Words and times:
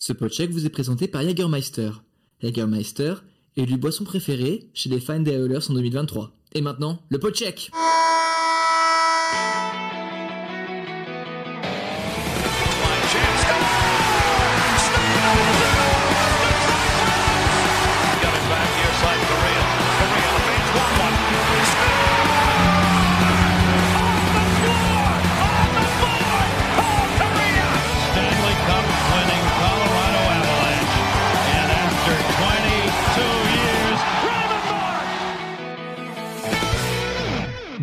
Ce 0.00 0.12
podcheck 0.12 0.50
vous 0.50 0.64
est 0.64 0.70
présenté 0.70 1.08
par 1.08 1.22
Jagermeister. 1.22 1.90
Jagermeister 2.40 3.14
est 3.56 3.66
boisson 3.76 4.04
préféré 4.04 4.70
chez 4.72 4.88
les 4.88 5.00
fans 5.00 5.18
des 5.18 5.32
Oilers 5.32 5.68
en 5.68 5.74
2023. 5.74 6.30
Et 6.54 6.60
maintenant, 6.60 7.02
le 7.08 7.18
podcheck 7.18 7.70
Got 7.72 7.97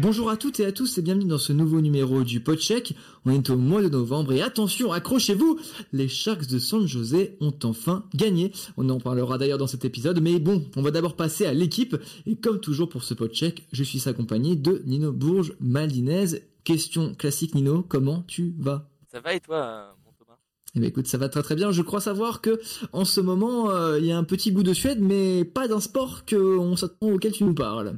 Bonjour 0.06 0.30
à 0.30 0.38
toutes 0.38 0.60
et 0.60 0.66
à 0.66 0.72
tous 0.72 1.00
et 1.00 1.02
bienvenue 1.02 1.26
dans 1.26 1.40
ce 1.40 1.52
nouveau 1.52 1.82
numéro 1.82 2.24
du 2.24 2.40
Podcheck. 2.40 2.94
On 3.26 3.32
est 3.32 3.50
au 3.50 3.58
mois 3.58 3.82
de 3.82 3.90
novembre 3.90 4.34
et 4.34 4.44
attention, 4.44 4.92
accrochez-vous, 4.92 5.60
les 5.94 6.08
Sharks 6.08 6.46
de 6.46 6.60
San 6.60 6.86
Jose 6.86 7.30
ont 7.42 7.56
enfin 7.64 8.06
gagné. 8.14 8.52
On 8.78 8.88
en 8.90 9.00
parlera 9.00 9.40
d'ailleurs 9.40 9.58
dans 9.58 9.66
cet 9.66 9.84
épisode, 9.84 10.22
mais 10.22 10.38
bon, 10.38 10.64
on 10.76 10.84
va 10.84 10.92
d'abord 10.92 11.16
passer 11.16 11.48
à 11.48 11.56
l'équipe. 11.56 11.98
Et 12.28 12.36
comme 12.36 12.60
toujours 12.60 12.88
pour 12.88 13.04
ce 13.04 13.16
Podcheck, 13.16 13.68
je 13.72 13.84
suis 13.84 14.08
accompagné 14.08 14.56
de 14.56 14.84
Nino 14.86 15.12
Bourges 15.12 15.56
Maldinez. 15.60 16.44
Question 16.64 17.16
classique 17.16 17.56
Nino, 17.56 17.82
comment 17.82 18.24
tu 18.28 18.54
vas? 18.60 18.88
Ça 19.12 19.22
va 19.22 19.34
et 19.34 19.40
toi, 19.40 19.96
mon 20.06 20.12
Thomas? 20.12 20.38
Eh 20.76 20.82
bien, 20.82 20.90
écoute, 20.90 21.08
ça 21.08 21.18
va 21.18 21.30
très 21.30 21.42
très 21.42 21.56
bien. 21.56 21.72
Je 21.72 21.82
crois 21.82 22.00
savoir 22.00 22.42
que 22.42 22.62
en 22.94 23.06
ce 23.06 23.22
moment, 23.22 23.72
euh, 23.72 23.98
il 23.98 24.06
y 24.06 24.12
a 24.12 24.18
un 24.20 24.24
petit 24.24 24.52
goût 24.52 24.62
de 24.62 24.74
Suède, 24.74 25.00
mais 25.02 25.46
pas 25.46 25.68
d'un 25.68 25.80
sport 25.80 26.26
que 26.26 26.36
on 26.60 26.76
s'attend 26.76 27.10
auquel 27.10 27.32
tu 27.32 27.44
nous 27.44 27.56
parles. 27.56 27.98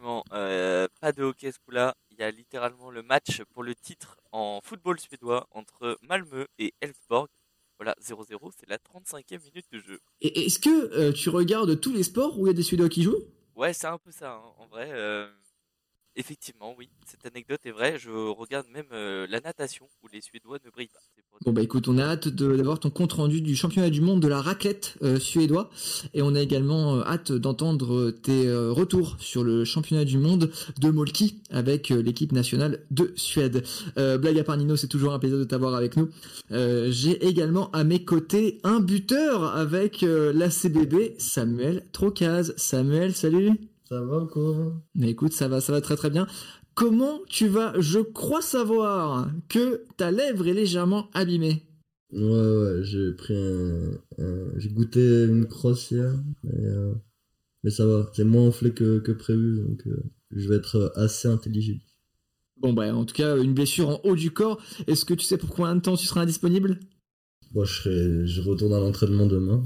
Effectivement, 0.00 0.24
euh, 0.32 0.88
pas 1.00 1.12
de 1.12 1.22
hockey 1.22 1.52
ce 1.52 1.58
coup-là. 1.58 1.94
Il 2.10 2.18
y 2.18 2.22
a 2.22 2.30
littéralement 2.30 2.90
le 2.90 3.02
match 3.02 3.42
pour 3.52 3.62
le 3.62 3.74
titre 3.74 4.16
en 4.32 4.60
football 4.64 4.98
suédois 4.98 5.46
entre 5.50 5.98
Malmö 6.00 6.46
et 6.58 6.72
Elfsborg. 6.80 7.28
Voilà, 7.78 7.94
0-0, 8.00 8.50
c'est 8.58 8.68
la 8.68 8.78
35e 8.78 9.42
minute 9.42 9.66
de 9.70 9.78
jeu. 9.78 10.00
Et 10.22 10.46
est-ce 10.46 10.58
que 10.58 10.70
euh, 10.70 11.12
tu 11.12 11.28
regardes 11.28 11.80
tous 11.80 11.92
les 11.92 12.02
sports 12.02 12.38
où 12.38 12.46
il 12.46 12.50
y 12.50 12.50
a 12.50 12.54
des 12.54 12.62
Suédois 12.62 12.88
qui 12.88 13.02
jouent? 13.02 13.24
Ouais, 13.54 13.72
c'est 13.74 13.86
un 13.88 13.98
peu 13.98 14.10
ça, 14.10 14.32
hein, 14.32 14.54
en 14.58 14.66
vrai. 14.68 14.90
euh, 14.90 15.30
Effectivement, 16.16 16.74
oui, 16.76 16.90
cette 17.06 17.24
anecdote 17.26 17.64
est 17.66 17.70
vraie. 17.70 17.98
Je 17.98 18.10
regarde 18.10 18.66
même 18.68 18.90
la 18.90 19.40
natation 19.40 19.88
où 20.02 20.08
les 20.08 20.20
Suédois 20.20 20.58
ne 20.64 20.70
brillent 20.70 20.88
pas. 20.88 21.02
Bon 21.46 21.52
bah 21.52 21.62
écoute, 21.62 21.88
on 21.88 21.96
a 21.96 22.02
hâte 22.02 22.28
de- 22.28 22.54
d'avoir 22.54 22.78
ton 22.80 22.90
compte 22.90 23.14
rendu 23.14 23.40
du 23.40 23.56
championnat 23.56 23.88
du 23.88 24.02
monde 24.02 24.20
de 24.20 24.28
la 24.28 24.42
raclette 24.42 24.96
euh, 25.02 25.18
suédois 25.18 25.70
et 26.12 26.20
on 26.20 26.34
a 26.34 26.40
également 26.42 26.96
euh, 26.96 27.02
hâte 27.06 27.32
d'entendre 27.32 28.10
tes 28.10 28.46
euh, 28.46 28.70
retours 28.72 29.16
sur 29.20 29.42
le 29.42 29.64
championnat 29.64 30.04
du 30.04 30.18
monde 30.18 30.50
de 30.78 30.90
Molki 30.90 31.40
avec 31.50 31.88
l'équipe 31.88 32.32
nationale 32.32 32.80
de 32.90 33.12
Suède. 33.16 33.64
Blague 33.96 34.38
à 34.38 34.44
part 34.44 34.58
Nino, 34.58 34.76
c'est 34.76 34.86
toujours 34.86 35.14
un 35.14 35.18
plaisir 35.18 35.38
de 35.38 35.44
t'avoir 35.44 35.74
avec 35.74 35.96
nous. 35.96 36.10
J'ai 36.50 37.26
également 37.26 37.70
à 37.70 37.84
mes 37.84 38.04
côtés 38.04 38.60
un 38.62 38.80
buteur 38.80 39.44
avec 39.56 40.02
la 40.02 40.50
CBB, 40.50 41.14
Samuel 41.18 41.86
Trocaz. 41.92 42.52
Samuel, 42.56 43.14
salut 43.14 43.52
Ça 43.88 44.00
va 44.02 44.26
quoi 44.30 44.74
mais 44.94 45.10
écoute, 45.10 45.32
ça 45.32 45.48
va, 45.48 45.60
ça 45.60 45.72
va 45.72 45.80
très 45.80 45.96
très 45.96 46.10
bien. 46.10 46.26
Comment 46.74 47.20
tu 47.28 47.48
vas? 47.48 47.74
Je 47.78 47.98
crois 48.00 48.42
savoir 48.42 49.30
que 49.48 49.84
ta 49.96 50.10
lèvre 50.10 50.46
est 50.48 50.54
légèrement 50.54 51.10
abîmée. 51.12 51.66
Ouais, 52.12 52.20
ouais, 52.22 52.84
j'ai 52.84 53.12
pris 53.12 53.34
un. 53.36 53.92
un- 54.18 54.52
J'ai 54.58 54.68
goûté 54.70 55.24
une 55.26 55.46
crosse 55.46 55.90
hier, 55.90 56.12
mais, 56.42 56.64
euh, 56.64 56.94
mais 57.62 57.70
ça 57.70 57.86
va, 57.86 58.10
c'est 58.14 58.24
moins 58.24 58.48
enflé 58.48 58.72
que, 58.72 58.98
que 58.98 59.12
prévu, 59.12 59.60
donc 59.62 59.86
euh, 59.86 60.02
je 60.32 60.48
vais 60.48 60.56
être 60.56 60.92
assez 60.96 61.28
intelligible. 61.28 61.80
Bon 62.56 62.72
bah 62.74 62.94
en 62.94 63.04
tout 63.06 63.14
cas 63.14 63.38
une 63.38 63.54
blessure 63.54 63.88
en 63.88 64.00
haut 64.04 64.16
du 64.16 64.30
corps. 64.32 64.60
Est-ce 64.86 65.04
que 65.04 65.14
tu 65.14 65.24
sais 65.24 65.38
pour 65.38 65.50
combien 65.50 65.74
de 65.76 65.80
temps 65.80 65.96
tu 65.96 66.06
seras 66.06 66.22
indisponible? 66.22 66.78
Bon, 67.52 67.64
je, 67.64 67.74
serai, 67.82 68.26
je 68.26 68.40
retourne 68.42 68.72
à 68.74 68.80
l'entraînement 68.80 69.26
demain. 69.26 69.62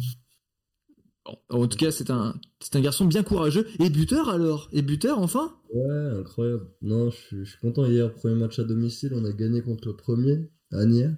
En 1.49 1.67
tout 1.69 1.79
cas 1.79 1.91
c'est 1.91 2.11
un 2.11 2.35
c'est 2.61 2.77
un 2.77 2.81
garçon 2.81 3.07
bien 3.07 3.23
courageux 3.23 3.67
et 3.81 3.89
buteur 3.89 4.29
alors? 4.29 4.69
Et 4.73 4.83
buteur 4.83 5.19
enfin? 5.19 5.57
Ouais, 5.73 6.11
incroyable. 6.21 6.67
Non, 6.83 7.11
je 7.11 7.17
suis, 7.17 7.45
je 7.45 7.51
suis 7.51 7.59
content. 7.61 7.87
Hier, 7.87 8.13
premier 8.15 8.35
match 8.35 8.59
à 8.59 8.65
domicile, 8.65 9.13
on 9.15 9.25
a 9.25 9.33
gagné 9.33 9.63
contre 9.63 9.89
le 9.89 9.97
premier, 9.97 10.51
Nier. 10.73 11.09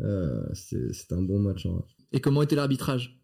Euh, 0.00 0.42
C'était 0.54 0.92
c'était 0.92 1.14
un 1.14 1.22
bon 1.22 1.38
match. 1.38 1.66
en 1.66 1.72
vrai. 1.74 1.84
Et 2.12 2.20
comment 2.20 2.42
était 2.42 2.56
l'arbitrage? 2.56 3.20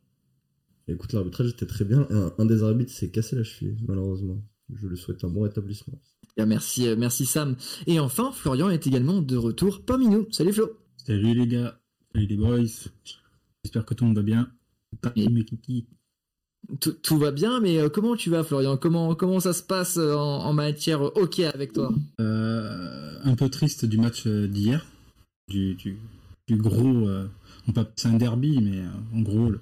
Écoute, 0.87 1.13
l'arbitrage 1.13 1.49
était 1.51 1.67
très 1.67 1.85
bien. 1.85 2.07
Un, 2.11 2.33
un 2.39 2.45
des 2.47 2.63
arbitres 2.63 2.93
s'est 2.93 3.11
cassé 3.11 3.37
la 3.37 3.45
cheville, 3.45 3.79
malheureusement. 3.89 4.43
Je 4.75 4.87
lui 4.87 4.97
souhaite 4.99 5.25
un 5.25 5.29
bon 5.29 5.43
rétablissement. 5.43 5.99
Bien, 6.37 6.47
merci 6.47 6.87
euh, 6.89 6.95
merci 6.97 7.27
Sam. 7.27 7.57
Et 7.87 7.99
enfin 7.99 8.31
Florian 8.33 8.71
est 8.71 8.87
également 8.87 9.21
de 9.23 9.37
retour 9.37 9.83
parmi 9.85 10.09
nous. 10.09 10.27
Salut 10.31 10.53
Flo. 10.53 10.71
Salut 11.07 11.35
les 11.35 11.47
gars, 11.49 11.81
salut 12.15 12.27
les 12.27 12.37
boys. 12.37 12.65
J'espère 13.65 13.85
que 13.85 13.95
tout 13.95 14.05
le 14.05 14.09
monde 14.09 14.17
va 14.19 14.23
bien. 14.23 14.51
Tout, 16.81 16.93
tout 16.93 17.17
va 17.19 17.31
bien 17.33 17.59
mais 17.61 17.79
euh, 17.79 17.89
comment 17.89 18.17
tu 18.17 18.31
vas 18.31 18.45
Florian? 18.45 18.77
Comment 18.77 19.15
comment 19.15 19.41
ça 19.41 19.53
se 19.53 19.63
passe 19.63 19.97
euh, 19.97 20.15
en, 20.15 20.45
en 20.45 20.53
matière 20.53 21.01
hockey 21.03 21.45
avec 21.47 21.73
toi? 21.73 21.93
Euh, 22.21 23.19
un 23.25 23.35
peu 23.35 23.49
triste 23.49 23.85
du 23.87 23.97
match 23.99 24.27
euh, 24.27 24.47
d'hier, 24.47 24.87
du, 25.49 25.75
du, 25.75 25.97
du 26.47 26.57
gros, 26.57 27.09
euh, 27.09 27.27
on 27.67 27.73
peut 27.73 27.87
ça 27.97 28.11
un 28.11 28.19
derby, 28.19 28.61
mais 28.61 28.81
euh, 28.81 28.89
en 29.15 29.23
gros 29.23 29.49
le, 29.49 29.61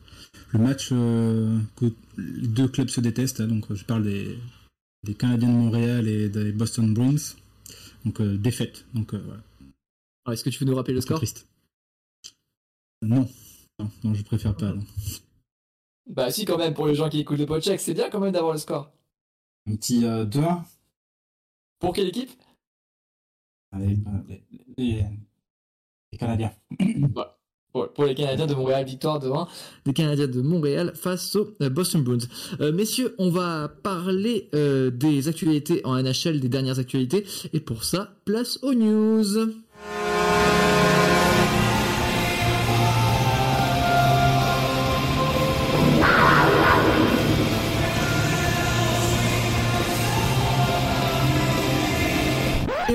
le 0.53 0.59
match 0.59 0.89
euh, 0.93 1.57
que 1.77 1.87
les 2.17 2.49
deux 2.49 2.69
clubs 2.69 2.89
se 2.89 3.01
détestent. 3.01 3.41
hein, 3.41 3.47
donc 3.47 3.71
euh, 3.71 3.75
je 3.77 3.85
parle 3.85 4.03
des, 4.03 4.37
des 5.05 5.15
Canadiens 5.15 5.49
de 5.49 5.55
Montréal 5.55 6.09
et 6.09 6.29
des 6.29 6.53
Boston 6.53 6.93
Bruins. 6.93 7.37
Donc 8.05 8.21
euh, 8.21 8.37
défaite. 8.37 8.87
Donc 8.93 9.15
euh, 9.15 9.23
voilà, 9.25 9.41
Alors, 10.27 10.35
Est-ce 10.35 10.45
que 10.45 10.51
tu 10.51 10.59
veux 10.59 10.67
nous 10.71 10.77
rappeler 10.77 10.95
le 10.95 11.01
score? 11.01 11.19
triste. 11.19 11.47
Non. 13.03 13.29
non, 13.79 13.91
non, 14.03 14.15
je 14.15 14.23
préfère 14.25 14.57
pas. 14.57 14.73
non. 14.73 14.83
Bah 16.09 16.31
si 16.31 16.45
quand 16.45 16.59
même 16.59 16.75
pour 16.75 16.87
les 16.87 16.95
gens 16.95 17.09
qui 17.09 17.21
écoutent 17.21 17.39
le 17.39 17.47
podcheck, 17.47 17.81
c'est 17.81 17.95
bien 17.95 18.09
quand 18.11 18.21
même 18.21 18.33
d'avoir 18.33 18.53
le 18.53 18.59
score. 18.59 18.91
Un 19.69 19.77
petit 19.77 20.05
euh, 20.07 20.25
2-1 20.25 20.63
Pour 21.79 21.93
quelle 21.93 22.09
équipe? 22.09 22.31
Euh, 23.75 23.79
les, 24.29 24.43
les- 24.79 25.05
les 26.13 26.19
Canadiens. 26.19 26.53
pour, 27.73 27.93
pour 27.93 28.05
les 28.07 28.15
Canadiens 28.15 28.47
de 28.47 28.55
Montréal, 28.55 28.87
victoire 28.87 29.21
de 29.21 29.29
1 29.31 29.47
des 29.85 29.93
Canadiens 29.93 30.27
de 30.29 30.41
Montréal 30.41 30.93
face 30.95 31.37
aux 31.37 31.51
euh, 31.61 31.69
Boston 31.69 32.03
Bruins. 32.03 32.27
Euh, 32.61 32.73
messieurs, 32.73 33.15
on 33.19 33.29
va 33.29 33.69
parler 33.69 34.49
euh, 34.55 34.91
des 34.91 35.29
actualités 35.29 35.85
en 35.85 36.03
NHL, 36.03 36.41
des 36.41 36.49
dernières 36.49 36.79
actualités, 36.79 37.27
et 37.53 37.61
pour 37.61 37.85
ça, 37.85 38.17
place 38.25 38.59
aux 38.63 38.73
news. 38.73 39.53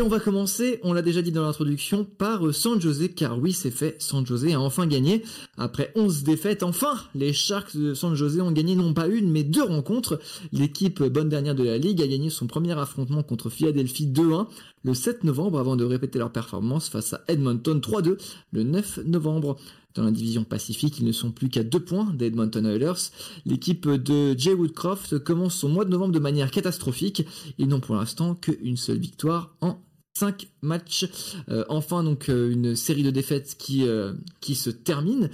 On 0.04 0.10
va 0.10 0.20
commencer, 0.20 0.82
on 0.84 0.92
l'a 0.92 1.02
déjà 1.02 1.22
dit 1.22 1.32
dans 1.32 1.44
l'introduction, 1.44 2.04
par 2.04 2.46
euh, 2.46 2.52
San 2.52 2.80
Jose, 2.82 3.10
car 3.16 3.40
oui, 3.40 3.54
c'est 3.54 3.72
fait, 3.72 3.96
San 4.02 4.26
Jose 4.26 4.52
a 4.54 4.60
enfin 4.60 4.86
gagné. 4.86 5.24
Après 5.58 5.94
11 5.96 6.24
défaites, 6.24 6.62
enfin, 6.62 6.96
les 7.16 7.32
Sharks 7.32 7.78
de 7.78 7.94
San 7.94 8.14
Jose 8.14 8.42
ont 8.42 8.52
gagné 8.52 8.76
non 8.76 8.94
pas 8.94 9.08
une, 9.08 9.32
mais 9.32 9.44
deux 9.44 9.64
rencontres. 9.64 10.20
L'équipe 10.52 11.00
euh, 11.00 11.10
bonne 11.10 11.30
dernière 11.30 11.56
de 11.56 11.64
la 11.64 11.78
Ligue 11.78 12.02
a 12.02 12.08
gagné 12.08 12.30
son 12.30 12.48
premier 12.48 12.78
affrontement 12.78 13.24
contre 13.24 13.50
Philadelphie 13.50 14.08
2-1 14.08 14.48
le 14.84 14.94
7 14.94 15.24
novembre 15.24 15.58
avant 15.58 15.78
de 15.78 15.86
répéter 15.86 16.20
leur 16.20 16.32
performance 16.32 16.90
face 16.90 17.14
à 17.14 17.22
Edmonton 17.30 17.80
3-2 17.80 18.18
le 18.52 18.64
9 18.64 19.00
novembre. 19.06 19.58
Dans 19.96 20.04
la 20.04 20.12
division 20.12 20.44
Pacifique, 20.44 20.98
ils 21.00 21.06
ne 21.06 21.12
sont 21.12 21.32
plus 21.32 21.50
qu'à 21.50 21.64
deux 21.64 21.80
points 21.80 22.12
des 22.16 22.26
Edmonton 22.26 22.66
Oilers. 22.66 23.12
L'équipe 23.46 23.88
de 23.88 24.36
Jay 24.38 24.54
Woodcroft 24.54 25.20
commence 25.20 25.54
son 25.54 25.70
mois 25.70 25.86
de 25.86 25.92
novembre 25.92 26.14
de 26.14 26.20
manière 26.20 26.50
catastrophique. 26.50 27.28
Ils 27.60 27.68
n'ont 27.68 27.80
pour 27.80 27.96
l'instant 27.96 28.34
qu'une 28.34 28.78
seule 28.78 28.98
victoire 28.98 29.56
en 29.62 29.80
5 30.16 30.48
matchs. 30.62 31.06
Euh, 31.50 31.66
enfin, 31.70 32.04
donc 32.04 32.30
euh, 32.30 32.52
une 32.52 32.76
série 32.76 33.04
de 33.04 33.10
défaites 33.10 33.58
qui, 33.58 33.88
euh, 33.88 34.14
qui 34.42 34.56
se 34.56 34.70
termine. 34.70 35.30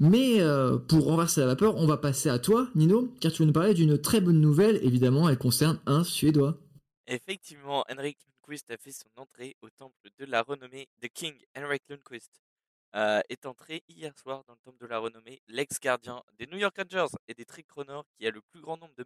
Mais 0.00 0.40
pour 0.88 1.06
renverser 1.06 1.40
la 1.40 1.46
vapeur, 1.46 1.76
on 1.76 1.86
va 1.86 1.96
passer 1.96 2.28
à 2.28 2.38
toi, 2.38 2.68
Nino, 2.74 3.12
car 3.20 3.32
tu 3.32 3.42
veux 3.42 3.46
nous 3.46 3.52
parler 3.52 3.74
d'une 3.74 4.00
très 4.00 4.20
bonne 4.20 4.40
nouvelle. 4.40 4.76
Évidemment, 4.82 5.28
elle 5.28 5.38
concerne 5.38 5.78
un 5.86 6.04
Suédois. 6.04 6.56
Effectivement, 7.06 7.84
Henrik 7.88 8.18
Lundqvist 8.26 8.70
a 8.70 8.76
fait 8.78 8.92
son 8.92 9.08
entrée 9.16 9.56
au 9.62 9.68
temple 9.70 10.08
de 10.18 10.24
la 10.24 10.42
renommée. 10.42 10.88
The 11.02 11.08
King 11.12 11.34
Henrik 11.56 11.82
Lundqvist 11.88 12.40
est 12.94 13.46
entré 13.46 13.82
hier 13.88 14.12
soir 14.18 14.44
dans 14.46 14.54
le 14.54 14.58
temple 14.64 14.78
de 14.80 14.86
la 14.86 14.98
renommée. 14.98 15.40
L'ex-gardien 15.48 16.22
des 16.38 16.46
New 16.46 16.58
York 16.58 16.76
Rangers 16.76 17.14
et 17.28 17.34
des 17.34 17.44
Trick-Runners, 17.44 18.02
qui 18.18 18.26
a 18.26 18.30
le 18.30 18.40
plus 18.50 18.60
grand 18.60 18.76
nombre 18.76 18.94
de 18.96 19.04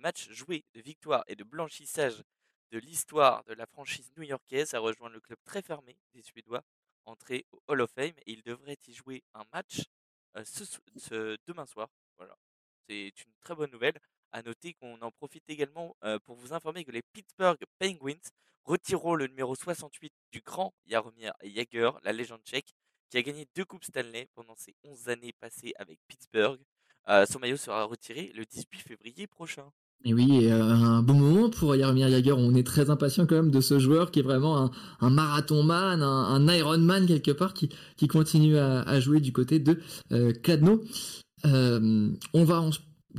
matchs 0.00 0.30
joués, 0.30 0.64
de 0.74 0.80
victoires 0.80 1.24
et 1.26 1.36
de 1.36 1.44
blanchissages 1.44 2.22
de 2.70 2.78
l'histoire 2.78 3.44
de 3.44 3.54
la 3.54 3.66
franchise 3.66 4.10
new-yorkaise, 4.16 4.74
a 4.74 4.78
rejoint 4.78 5.08
le 5.08 5.20
club 5.20 5.38
très 5.44 5.62
fermé 5.62 5.96
des 6.14 6.22
Suédois, 6.22 6.62
entré 7.04 7.46
au 7.52 7.62
Hall 7.68 7.80
of 7.80 7.90
Fame, 7.90 8.14
et 8.26 8.32
il 8.32 8.42
devrait 8.42 8.78
y 8.86 8.92
jouer 8.92 9.22
un 9.34 9.44
match 9.52 9.82
euh, 10.36 10.44
ce, 10.44 11.36
demain 11.46 11.66
soir. 11.66 11.88
Voilà. 12.16 12.36
C'est 12.88 13.08
une 13.08 13.32
très 13.40 13.54
bonne 13.54 13.70
nouvelle. 13.70 13.98
À 14.32 14.42
noter 14.42 14.74
qu'on 14.74 15.00
en 15.00 15.10
profite 15.10 15.48
également 15.48 15.96
euh, 16.04 16.18
pour 16.20 16.36
vous 16.36 16.52
informer 16.52 16.84
que 16.84 16.90
les 16.90 17.02
Pittsburgh 17.12 17.58
Penguins 17.78 18.14
retireront 18.64 19.14
le 19.14 19.26
numéro 19.26 19.54
68 19.54 20.12
du 20.32 20.40
grand 20.42 20.74
Jaromir 20.86 21.32
Jagr, 21.42 21.98
la 22.02 22.12
légende 22.12 22.42
tchèque, 22.44 22.74
qui 23.08 23.16
a 23.16 23.22
gagné 23.22 23.46
deux 23.54 23.64
Coupes 23.64 23.84
Stanley 23.84 24.28
pendant 24.34 24.54
ses 24.56 24.74
11 24.84 25.08
années 25.08 25.32
passées 25.32 25.72
avec 25.76 25.98
Pittsburgh. 26.06 26.60
Euh, 27.08 27.24
son 27.24 27.38
maillot 27.38 27.56
sera 27.56 27.84
retiré 27.84 28.30
le 28.34 28.44
18 28.44 28.80
février 28.80 29.26
prochain. 29.26 29.72
Et 30.04 30.14
oui, 30.14 30.46
euh, 30.46 30.62
un 30.62 31.02
bon 31.02 31.14
moment 31.14 31.50
pour 31.50 31.74
Jaromir 31.76 32.08
Jagr. 32.08 32.38
On 32.38 32.54
est 32.54 32.66
très 32.66 32.88
impatient 32.88 33.26
quand 33.26 33.34
même 33.34 33.50
de 33.50 33.60
ce 33.60 33.78
joueur 33.78 34.10
qui 34.10 34.20
est 34.20 34.22
vraiment 34.22 34.56
un, 34.56 34.70
un 35.00 35.10
marathon 35.10 35.62
man, 35.64 36.02
un, 36.02 36.06
un 36.06 36.54
Iron 36.54 36.78
Man 36.78 37.06
quelque 37.06 37.32
part, 37.32 37.52
qui, 37.52 37.68
continue 38.08 38.56
à, 38.58 39.00
jouer 39.00 39.20
du 39.20 39.32
côté 39.32 39.58
de 39.58 39.80
euh. 40.12 40.32
Euh, 41.46 42.10
on 42.32 42.44
va 42.44 42.64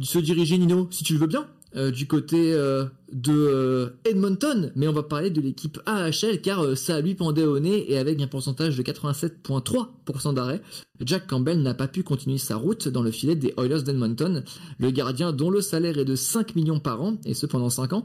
se 0.01 0.19
diriger, 0.19 0.57
Nino, 0.57 0.87
si 0.91 1.03
tu 1.03 1.13
le 1.13 1.19
veux 1.19 1.27
bien, 1.27 1.47
euh, 1.75 1.91
du 1.91 2.07
côté 2.07 2.51
euh, 2.53 2.85
de 3.11 3.31
euh, 3.31 3.89
Edmonton, 4.03 4.71
mais 4.75 4.87
on 4.87 4.91
va 4.91 5.03
parler 5.03 5.29
de 5.29 5.39
l'équipe 5.39 5.79
AHL 5.85 6.41
car 6.41 6.75
ça 6.75 6.99
lui 6.99 7.13
pendait 7.13 7.45
au 7.45 7.59
nez 7.59 7.91
et 7.91 7.99
avec 7.99 8.19
un 8.19 8.25
pourcentage 8.25 8.75
de 8.75 8.81
87,3% 8.81 10.33
d'arrêt, 10.33 10.61
Jack 10.99 11.27
Campbell 11.27 11.61
n'a 11.61 11.75
pas 11.75 11.87
pu 11.87 12.01
continuer 12.01 12.39
sa 12.39 12.55
route 12.55 12.87
dans 12.87 13.03
le 13.03 13.11
filet 13.11 13.35
des 13.35 13.53
Oilers 13.57 13.83
d'Edmonton. 13.83 14.43
Le 14.79 14.89
gardien, 14.89 15.31
dont 15.31 15.51
le 15.51 15.61
salaire 15.61 15.99
est 15.99 16.05
de 16.05 16.15
5 16.15 16.55
millions 16.55 16.79
par 16.79 17.03
an, 17.03 17.17
et 17.23 17.35
ce 17.35 17.45
pendant 17.45 17.69
5 17.69 17.93
ans, 17.93 18.03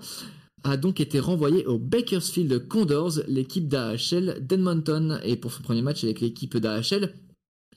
a 0.62 0.76
donc 0.76 1.00
été 1.00 1.18
renvoyé 1.18 1.64
au 1.64 1.78
Bakersfield 1.78 2.68
Condors, 2.68 3.20
l'équipe 3.28 3.68
d'AHL 3.68 4.46
d'Edmonton. 4.46 5.20
Et 5.24 5.36
pour 5.36 5.52
son 5.52 5.62
premier 5.62 5.82
match 5.82 6.04
avec 6.04 6.20
l'équipe 6.20 6.56
d'AHL, 6.56 7.14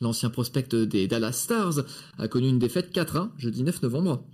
l'ancien 0.01 0.29
prospect 0.29 0.67
des 0.85 1.07
Dallas 1.07 1.31
Stars 1.31 1.85
a 2.17 2.27
connu 2.27 2.49
une 2.49 2.59
défaite 2.59 2.93
4-1 2.93 3.29
jeudi 3.37 3.63
9 3.63 3.83
novembre. 3.83 4.25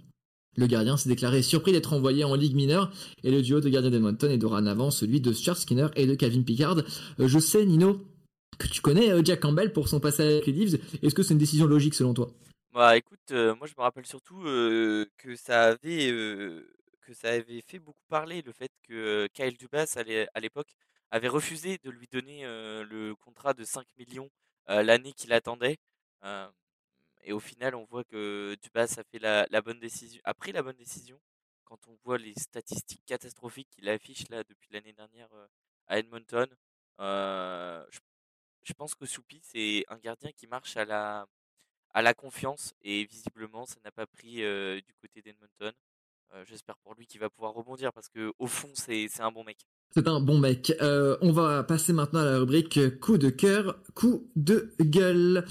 Le 0.55 0.67
gardien 0.67 0.97
s'est 0.97 1.09
déclaré 1.09 1.41
surpris 1.41 1.71
d'être 1.71 1.93
envoyé 1.93 2.23
en 2.23 2.35
Ligue 2.35 2.55
mineure 2.55 2.91
et 3.23 3.31
le 3.31 3.41
duo 3.41 3.59
de 3.59 3.69
gardiens 3.69 3.89
d'Edmonton 3.91 4.29
est 4.31 4.37
dorénavant 4.37 4.91
celui 4.91 5.19
de 5.21 5.33
Stuart 5.33 5.57
Skinner 5.57 5.87
et 5.95 6.05
de 6.05 6.15
Calvin 6.15 6.43
Pickard. 6.43 6.77
Euh, 7.19 7.27
je 7.27 7.39
sais, 7.39 7.65
Nino, 7.65 8.01
que 8.59 8.67
tu 8.67 8.81
connais 8.81 9.11
euh, 9.11 9.21
Jack 9.23 9.39
Campbell 9.39 9.73
pour 9.73 9.87
son 9.87 9.99
passage 9.99 10.31
avec 10.31 10.45
les 10.47 10.53
Leafs. 10.53 10.79
Est-ce 11.01 11.15
que 11.15 11.23
c'est 11.23 11.33
une 11.33 11.39
décision 11.39 11.65
logique 11.65 11.95
selon 11.95 12.13
toi? 12.13 12.31
Bah 12.71 12.97
écoute, 12.97 13.31
euh, 13.31 13.55
moi 13.55 13.67
je 13.67 13.73
me 13.77 13.81
rappelle 13.83 14.05
surtout 14.05 14.41
que 15.17 15.35
ça 15.35 15.63
avait 15.65 16.09
que 17.01 17.13
ça 17.13 17.29
avait 17.29 17.61
fait 17.67 17.79
beaucoup 17.79 18.03
parler 18.07 18.41
le 18.41 18.51
fait 18.51 18.71
que 18.87 19.27
Kyle 19.33 19.57
Dubas 19.57 19.93
à 19.97 20.03
l'é- 20.03 20.27
à 20.33 20.39
l'époque 20.39 20.73
avait 21.11 21.27
refusé 21.27 21.77
de 21.83 21.89
lui 21.91 22.07
donner 22.11 22.43
le 22.45 23.13
contrat 23.15 23.53
de 23.53 23.63
5 23.63 23.85
millions 23.97 24.29
l'année 24.67 25.13
qu'il 25.13 25.33
attendait. 25.33 25.77
Et 27.23 27.33
au 27.33 27.39
final, 27.39 27.75
on 27.75 27.85
voit 27.85 28.03
que 28.03 28.55
Dubas 28.61 28.95
a 28.97 29.03
pris 29.03 29.19
la 29.19 29.61
bonne 29.61 29.79
décision 29.79 31.19
quand 31.63 31.87
on 31.87 31.97
voit 32.03 32.17
les 32.17 32.33
statistiques 32.35 33.01
catastrophiques 33.05 33.69
qu'il 33.71 33.89
affiche 33.89 34.29
là 34.29 34.43
depuis 34.43 34.69
l'année 34.71 34.93
dernière 34.93 35.29
à 35.87 35.97
Edmonton. 35.97 36.47
Je, 36.99 38.73
pense 38.77 38.93
que 38.95 39.05
Soupi 39.05 39.41
c'est 39.43 39.83
un 39.89 39.97
gardien 39.97 40.31
qui 40.31 40.45
marche 40.47 40.77
à 40.77 40.85
la 40.85 42.13
confiance 42.13 42.73
et 42.83 43.05
visiblement 43.05 43.65
ça 43.65 43.77
n'a 43.83 43.91
pas 43.91 44.05
pris 44.05 44.35
du 44.35 44.93
côté 45.01 45.21
d'Edmonton. 45.21 45.73
J'espère 46.45 46.77
pour 46.77 46.95
lui 46.95 47.05
qu'il 47.07 47.19
va 47.19 47.29
pouvoir 47.29 47.53
rebondir 47.53 47.91
parce 47.93 48.09
que 48.09 48.33
au 48.37 48.47
fond 48.47 48.69
c'est 48.73 49.09
un 49.19 49.31
bon 49.31 49.43
mec. 49.43 49.57
C'est 49.95 50.07
un 50.07 50.19
bon 50.19 50.37
mec. 50.37 50.73
On 50.79 51.31
va 51.31 51.63
passer 51.63 51.93
maintenant 51.93 52.19
à 52.19 52.25
la 52.25 52.37
rubrique 52.37 52.99
coup 52.99 53.17
de 53.17 53.31
cœur, 53.31 53.81
coup 53.95 54.29
de 54.35 54.75
gueule. 54.79 55.45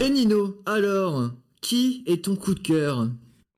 Et 0.00 0.10
Nino, 0.10 0.60
alors, 0.66 1.30
qui 1.60 2.02
est 2.06 2.24
ton 2.24 2.36
coup 2.36 2.54
de 2.54 2.60
cœur 2.60 3.06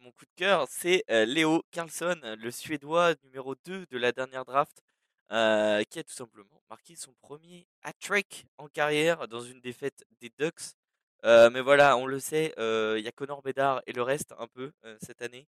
Mon 0.01 0.11
coup 0.11 0.27
de 0.27 0.35
cœur 0.37 0.67
c'est 0.69 1.05
euh, 1.11 1.25
Léo 1.25 1.63
Carlson, 1.71 2.21
le 2.23 2.51
Suédois 2.51 3.15
numéro 3.25 3.55
2 3.65 3.87
de 3.91 3.99
la 3.99 4.13
dernière 4.13 4.45
draft, 4.45 4.83
euh, 5.33 5.83
qui 5.85 5.99
a 5.99 6.05
tout 6.05 6.13
simplement 6.13 6.63
marqué 6.69 6.97
son 6.97 7.15
premier 7.23 7.67
hat-trick 7.83 8.47
en 8.59 8.69
carrière 8.69 9.27
dans 9.29 9.41
une 9.41 9.61
défaite 9.61 10.05
des 10.21 10.31
Ducks. 10.39 10.75
Euh, 11.25 11.49
mais 11.51 11.63
voilà, 11.63 11.97
on 11.97 12.07
le 12.07 12.21
sait, 12.21 12.53
euh, 12.59 12.97
il 12.99 13.05
y 13.05 13.09
a 13.09 13.13
Connor 13.13 13.41
Bedard 13.41 13.83
et 13.87 13.93
le 13.93 14.03
reste 14.03 14.35
un 14.39 14.47
peu 14.47 14.73
euh, 14.85 14.97
cette 15.01 15.23
année, 15.23 15.47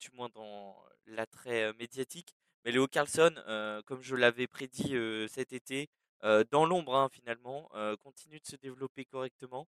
du 0.00 0.10
moins 0.14 0.28
dans 0.30 0.82
l'attrait 1.06 1.72
médiatique. 1.74 2.34
Mais 2.64 2.72
Léo 2.72 2.86
Carlson, 2.88 3.34
comme 3.86 4.00
je 4.02 4.16
l'avais 4.16 4.46
prédit 4.46 4.96
cet 5.28 5.52
été, 5.52 5.90
dans 6.50 6.64
l'ombre 6.64 6.96
hein, 6.96 7.08
finalement, 7.12 7.70
continue 8.02 8.40
de 8.40 8.46
se 8.46 8.56
développer 8.56 9.04
correctement. 9.04 9.68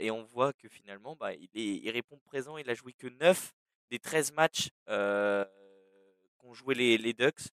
Et 0.00 0.10
on 0.10 0.24
voit 0.24 0.52
que 0.52 0.68
finalement, 0.68 1.14
bah, 1.14 1.34
il, 1.54 1.90
répond 1.90 2.18
présent. 2.24 2.58
Il 2.58 2.68
a 2.68 2.74
joué 2.74 2.92
que 2.94 3.06
9 3.06 3.54
des 3.90 4.00
13 4.00 4.32
matchs 4.32 4.70
qu'ont 4.86 6.52
joué 6.52 6.74
les, 6.74 6.98
les 6.98 7.12
Ducks. 7.12 7.48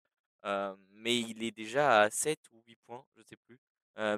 Mais 0.92 1.20
il 1.20 1.44
est 1.44 1.52
déjà 1.52 2.02
à 2.02 2.10
7 2.10 2.40
ou 2.54 2.62
8 2.66 2.78
points, 2.86 3.06
je 3.18 3.24
sais 3.24 3.38
plus. 3.46 3.60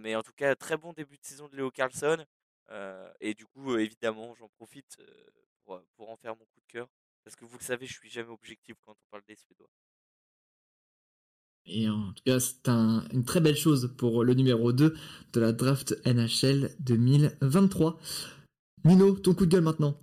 Mais 0.01 0.15
en 0.15 0.21
tout 0.21 0.33
cas, 0.33 0.53
très 0.55 0.77
bon 0.77 0.93
début 0.93 1.17
de 1.17 1.25
saison 1.25 1.47
de 1.47 1.55
Léo 1.55 1.71
Carlson. 1.71 2.23
Euh, 2.71 3.11
et 3.19 3.33
du 3.33 3.45
coup, 3.47 3.73
euh, 3.73 3.79
évidemment, 3.79 4.35
j'en 4.35 4.49
profite 4.49 4.97
euh, 4.99 5.29
pour, 5.65 5.81
pour 5.95 6.09
en 6.09 6.17
faire 6.17 6.35
mon 6.35 6.45
coup 6.45 6.61
de 6.61 6.67
cœur. 6.71 6.87
Parce 7.23 7.35
que 7.35 7.45
vous 7.45 7.57
le 7.57 7.63
savez, 7.63 7.85
je 7.87 7.93
suis 7.93 8.09
jamais 8.09 8.29
objectif 8.31 8.75
quand 8.85 8.93
on 8.93 9.09
parle 9.11 9.23
des 9.27 9.35
Suédois. 9.35 9.69
Et 11.65 11.87
en 11.89 12.11
tout 12.13 12.23
cas, 12.25 12.39
c'est 12.41 12.67
un- 12.67 13.05
une 13.13 13.23
très 13.23 13.39
belle 13.39 13.55
chose 13.55 13.93
pour 13.97 14.23
le 14.25 14.33
numéro 14.33 14.73
2 14.73 14.95
de 15.33 15.39
la 15.39 15.53
draft 15.53 15.95
NHL 16.05 16.75
2023. 16.79 17.97
Nino, 18.85 19.13
ton 19.17 19.33
coup 19.35 19.45
de 19.45 19.51
gueule 19.51 19.63
maintenant. 19.63 19.99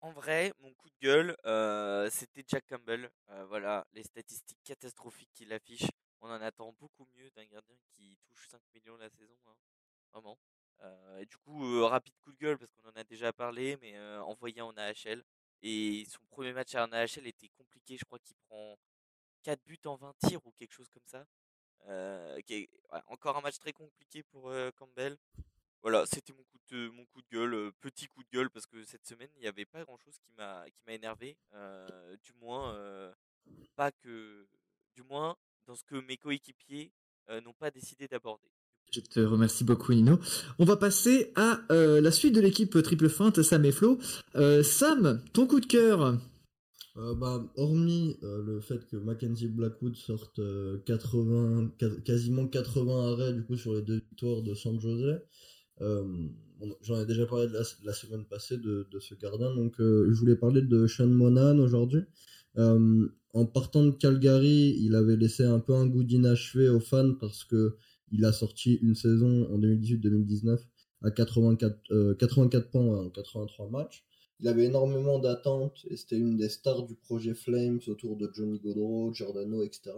En 0.00 0.12
vrai, 0.12 0.52
mon 0.60 0.72
coup 0.74 0.88
de 0.88 0.96
gueule, 1.00 1.36
euh, 1.46 2.08
c'était 2.10 2.44
Jack 2.46 2.64
Campbell. 2.68 3.10
Euh, 3.30 3.44
voilà, 3.46 3.86
les 3.92 4.02
statistiques 4.04 4.58
catastrophiques 4.64 5.30
qu'il 5.34 5.52
affiche. 5.52 5.86
On 6.20 6.28
en 6.28 6.40
attend 6.40 6.72
beaucoup 6.80 7.06
mieux 7.16 7.30
d'un 7.36 7.44
gardien 7.44 7.76
qui 7.94 8.16
touche 8.28 8.48
5 8.48 8.60
millions 8.74 8.96
la 8.96 9.10
saison. 9.10 9.36
hein, 9.46 9.54
Vraiment. 10.12 10.38
Euh, 10.82 11.24
du 11.24 11.36
coup, 11.38 11.64
euh, 11.64 11.84
rapide 11.86 12.14
coup 12.24 12.32
de 12.32 12.38
gueule 12.38 12.58
parce 12.58 12.70
qu'on 12.72 12.88
en 12.88 12.96
a 12.96 13.04
déjà 13.04 13.32
parlé, 13.32 13.76
mais 13.80 13.96
euh, 13.96 14.22
envoyé 14.22 14.60
en 14.60 14.76
AHL. 14.76 15.24
Et 15.62 16.04
son 16.06 16.20
premier 16.30 16.52
match 16.52 16.74
en 16.74 16.92
AHL 16.92 17.26
était 17.26 17.48
compliqué. 17.48 17.96
Je 17.96 18.04
crois 18.04 18.18
qu'il 18.18 18.36
prend 18.48 18.78
4 19.42 19.62
buts 19.64 19.78
en 19.86 19.96
20 19.96 20.14
tirs 20.18 20.46
ou 20.46 20.52
quelque 20.52 20.72
chose 20.72 20.88
comme 20.90 21.06
ça. 21.06 21.24
Euh, 21.88 22.40
encore 23.06 23.36
un 23.36 23.40
match 23.40 23.58
très 23.58 23.72
compliqué 23.72 24.22
pour 24.24 24.50
euh, 24.50 24.70
Campbell. 24.76 25.16
Voilà, 25.82 26.04
c'était 26.06 26.32
mon 26.32 26.42
coup 26.42 26.58
de 26.68 26.88
mon 26.88 27.04
coup 27.06 27.22
de 27.22 27.28
gueule, 27.28 27.54
euh, 27.54 27.72
petit 27.80 28.08
coup 28.08 28.24
de 28.24 28.28
gueule 28.30 28.50
parce 28.50 28.66
que 28.66 28.82
cette 28.84 29.06
semaine 29.06 29.30
il 29.36 29.42
n'y 29.42 29.46
avait 29.46 29.64
pas 29.64 29.84
grand 29.84 29.96
chose 29.98 30.18
qui 30.18 30.32
m'a 30.32 30.64
énervé, 30.88 31.36
euh, 31.54 32.16
du 32.24 32.32
moins 32.40 32.74
euh, 32.74 33.14
pas 33.76 33.92
que 33.92 34.48
du 34.94 35.02
moins 35.02 35.36
dans 35.66 35.76
ce 35.76 35.84
que 35.84 35.94
mes 35.96 36.16
coéquipiers 36.16 36.90
euh, 37.28 37.40
n'ont 37.40 37.54
pas 37.54 37.70
décidé 37.70 38.08
d'aborder. 38.08 38.50
Je 38.92 39.00
te 39.00 39.20
remercie 39.20 39.64
beaucoup, 39.64 39.92
Nino. 39.92 40.18
On 40.58 40.64
va 40.64 40.76
passer 40.76 41.32
à 41.34 41.60
euh, 41.70 42.00
la 42.00 42.10
suite 42.10 42.34
de 42.34 42.40
l'équipe 42.40 42.80
triple 42.82 43.08
feinte, 43.08 43.42
Sam 43.42 43.64
et 43.64 43.72
Flo. 43.72 43.98
Euh, 44.36 44.62
Sam, 44.62 45.20
ton 45.32 45.46
coup 45.46 45.60
de 45.60 45.66
cœur. 45.66 46.18
Euh, 46.96 47.14
bah, 47.14 47.44
hormis 47.56 48.16
le 48.22 48.60
fait 48.60 48.86
que 48.86 48.96
Mackenzie 48.96 49.48
Blackwood 49.48 49.96
sorte 49.96 50.40
80, 50.86 51.72
quas- 51.78 52.00
quasiment 52.04 52.46
80 52.46 53.12
arrêts 53.12 53.32
du 53.34 53.44
coup 53.44 53.56
sur 53.56 53.74
les 53.74 53.82
deux 53.82 53.96
victoires 53.96 54.42
de 54.42 54.54
San 54.54 54.80
Jose, 54.80 55.20
j'en 55.80 57.00
ai 57.00 57.04
déjà 57.04 57.26
parlé 57.26 57.48
de 57.48 57.52
la, 57.52 57.92
semaine 57.92 58.24
passée 58.24 58.56
de, 58.56 58.86
ce 58.98 59.14
gardien, 59.14 59.54
donc 59.54 59.74
je 59.78 60.18
voulais 60.18 60.36
parler 60.36 60.62
de 60.62 60.86
Sean 60.86 61.08
Monahan 61.08 61.58
aujourd'hui. 61.58 62.00
En 62.56 63.44
partant 63.44 63.84
de 63.84 63.90
Calgary, 63.90 64.74
il 64.80 64.94
avait 64.94 65.16
laissé 65.16 65.44
un 65.44 65.60
peu 65.60 65.74
un 65.74 65.86
goût 65.86 66.02
d'inachevé 66.04 66.70
aux 66.70 66.80
fans 66.80 67.12
parce 67.20 67.44
que 67.44 67.76
il 68.12 68.24
a 68.24 68.32
sorti 68.32 68.74
une 68.82 68.94
saison 68.94 69.48
en 69.52 69.58
2018-2019 69.58 70.58
à 71.02 71.10
84, 71.10 71.78
euh, 71.90 72.14
84 72.14 72.70
points 72.70 73.06
en 73.06 73.10
83 73.10 73.68
matchs. 73.70 74.04
Il 74.40 74.48
avait 74.48 74.64
énormément 74.64 75.18
d'attentes 75.18 75.86
et 75.88 75.96
c'était 75.96 76.18
une 76.18 76.36
des 76.36 76.48
stars 76.48 76.84
du 76.84 76.94
projet 76.94 77.34
Flames 77.34 77.80
autour 77.86 78.16
de 78.16 78.30
Johnny 78.34 78.58
Gaudreau, 78.60 79.12
Giordano, 79.12 79.62
etc. 79.62 79.92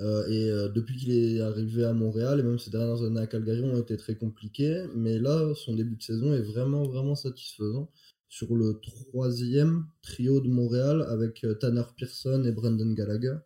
Euh, 0.00 0.28
et 0.28 0.50
euh, 0.50 0.68
depuis 0.68 0.96
qu'il 0.96 1.12
est 1.12 1.40
arrivé 1.40 1.84
à 1.84 1.92
Montréal, 1.92 2.38
et 2.38 2.42
même 2.42 2.58
ses 2.58 2.70
dernières 2.70 3.02
années 3.02 3.20
à 3.20 3.26
Calgary 3.26 3.62
ont 3.62 3.80
été 3.80 3.96
très 3.96 4.14
compliquées, 4.14 4.84
mais 4.94 5.18
là, 5.18 5.54
son 5.54 5.74
début 5.74 5.96
de 5.96 6.02
saison 6.02 6.32
est 6.34 6.42
vraiment, 6.42 6.84
vraiment 6.84 7.16
satisfaisant 7.16 7.90
sur 8.28 8.54
le 8.54 8.80
troisième 8.80 9.86
trio 10.02 10.40
de 10.40 10.48
Montréal 10.48 11.04
avec 11.08 11.44
euh, 11.44 11.54
Tanner 11.54 11.82
Pearson 11.96 12.44
et 12.44 12.52
Brendan 12.52 12.94
Gallagher. 12.94 13.36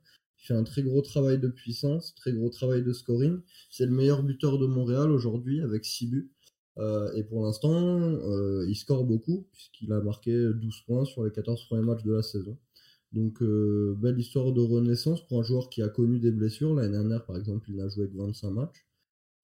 Il 0.43 0.47
fait 0.47 0.55
un 0.55 0.65
très 0.65 0.83
gros 0.83 1.03
travail 1.03 1.39
de 1.39 1.49
puissance, 1.49 2.15
très 2.17 2.33
gros 2.33 2.51
travail 2.51 2.83
de 2.83 2.93
scoring. 2.93 3.39
C'est 3.71 3.87
le 3.87 3.93
meilleur 3.93 4.25
buteur 4.25 4.59
de 4.59 4.67
Montréal 4.67 5.13
aujourd'hui 5.13 5.61
avec 5.61 5.85
6 5.85 6.07
buts. 6.09 6.33
Euh, 6.79 7.13
et 7.13 7.23
pour 7.23 7.45
l'instant, 7.45 8.01
euh, 8.01 8.67
il 8.69 8.75
score 8.75 9.05
beaucoup, 9.05 9.47
puisqu'il 9.53 9.93
a 9.93 10.01
marqué 10.01 10.33
12 10.33 10.81
points 10.87 11.05
sur 11.05 11.25
les 11.25 11.31
14 11.31 11.67
premiers 11.67 11.85
matchs 11.85 12.03
de 12.03 12.13
la 12.13 12.23
saison. 12.23 12.59
Donc, 13.13 13.41
euh, 13.43 13.95
belle 13.99 14.19
histoire 14.19 14.53
de 14.53 14.61
renaissance 14.61 15.25
pour 15.29 15.39
un 15.39 15.43
joueur 15.43 15.69
qui 15.69 15.83
a 15.83 15.89
connu 15.89 16.19
des 16.19 16.33
blessures. 16.33 16.75
L'année 16.75 16.93
dernière, 16.93 17.25
par 17.25 17.37
exemple, 17.37 17.71
il 17.71 17.77
n'a 17.77 17.89
joué 17.89 18.09
que 18.09 18.17
25 18.17 18.51
matchs. 18.51 18.87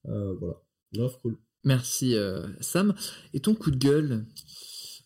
Voilà, 0.04 0.62
grave 0.92 1.16
cool. 1.22 1.36
Merci 1.64 2.14
Sam. 2.60 2.94
Et 3.34 3.40
ton 3.40 3.54
coup 3.54 3.70
de 3.70 3.76
gueule? 3.76 4.24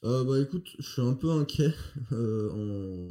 Bah 0.03 0.41
écoute, 0.41 0.69
je 0.79 0.89
suis 0.89 1.03
un 1.03 1.15
peu 1.15 1.31
inquiet 1.31 1.75
en, 2.13 3.09